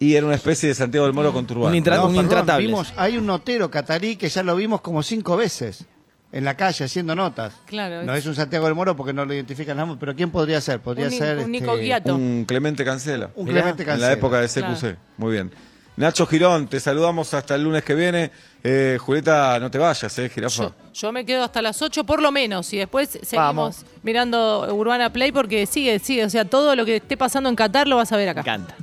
Y 0.00 0.14
era 0.14 0.26
una 0.26 0.36
especie 0.36 0.68
de 0.68 0.74
Santiago 0.74 1.06
del 1.06 1.14
Moro 1.14 1.32
conturbano. 1.32 1.68
Un 1.70 1.74
intra- 1.74 1.96
No, 1.96 2.02
un 2.06 2.08
perdón, 2.10 2.24
intratable. 2.24 2.66
vimos- 2.66 2.92
hay 2.96 3.16
un 3.18 3.26
notero 3.26 3.70
catarí 3.70 4.16
que 4.16 4.28
ya 4.28 4.42
lo 4.44 4.54
vimos 4.54 4.80
como 4.80 5.02
cinco 5.02 5.36
veces 5.36 5.84
en 6.30 6.44
la 6.44 6.56
calle 6.56 6.84
haciendo 6.84 7.16
notas. 7.16 7.54
Claro, 7.66 8.04
No 8.04 8.14
es- 8.14 8.24
un 8.26 8.34
Santiago 8.36 8.66
del 8.66 8.74
Moro 8.76 8.94
porque 8.96 9.12
no 9.12 9.24
lo 9.24 9.34
identifican 9.34 9.76
nada, 9.76 9.96
pero 9.98 10.14
¿quién 10.14 10.30
podría 10.30 10.60
ser? 10.60 10.78
Podría 10.80 11.06
Un 11.06 11.12
ser 11.12 11.38
un 11.38 11.50
Nico 11.50 11.76
este. 11.76 12.12
Un 12.12 12.44
Clemente 12.46 12.84
Cancela. 12.84 13.30
un 13.34 13.46
Mirá, 13.46 13.62
Clemente 13.62 13.82
En 13.82 13.88
la 13.88 13.92
Cancela. 13.94 14.12
época 14.12 14.40
de 14.40 14.48
CQC. 14.48 14.96
Muy 15.16 15.32
bien. 15.32 15.50
Nacho 15.96 16.26
Girón, 16.26 16.68
te 16.68 16.78
saludamos 16.78 17.34
hasta 17.34 17.56
el 17.56 17.64
lunes 17.64 17.82
que 17.82 17.92
viene. 17.96 18.30
Eh, 18.62 18.98
Julieta, 19.00 19.58
no 19.58 19.68
te 19.68 19.78
vayas, 19.78 20.16
eh, 20.20 20.28
jirafa. 20.28 20.62
Yo, 20.62 20.74
yo 20.94 21.10
me 21.12 21.24
quedo 21.26 21.42
hasta 21.42 21.60
las 21.60 21.82
8 21.82 22.04
por 22.04 22.22
lo 22.22 22.30
menos 22.30 22.72
y 22.72 22.76
después 22.76 23.08
seguimos 23.08 23.32
Vamos. 23.32 23.84
mirando 24.04 24.72
Urbana 24.76 25.12
Play 25.12 25.32
porque 25.32 25.66
sigue, 25.66 25.98
sigue. 25.98 26.24
O 26.24 26.30
sea, 26.30 26.44
todo 26.44 26.76
lo 26.76 26.84
que 26.84 26.96
esté 26.96 27.16
pasando 27.16 27.48
en 27.48 27.56
Qatar 27.56 27.88
lo 27.88 27.96
vas 27.96 28.12
a 28.12 28.16
ver 28.16 28.28
acá. 28.28 28.42
Me 28.44 28.48
encanta. 28.48 28.76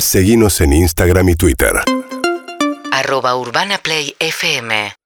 Seguinos 0.00 0.60
en 0.60 0.72
Instagram 0.72 1.28
y 1.30 1.34
Twitter. 1.34 1.72
arroba 2.92 3.36
Urbana 3.36 3.78
Play 3.78 4.14
FM 4.18 4.97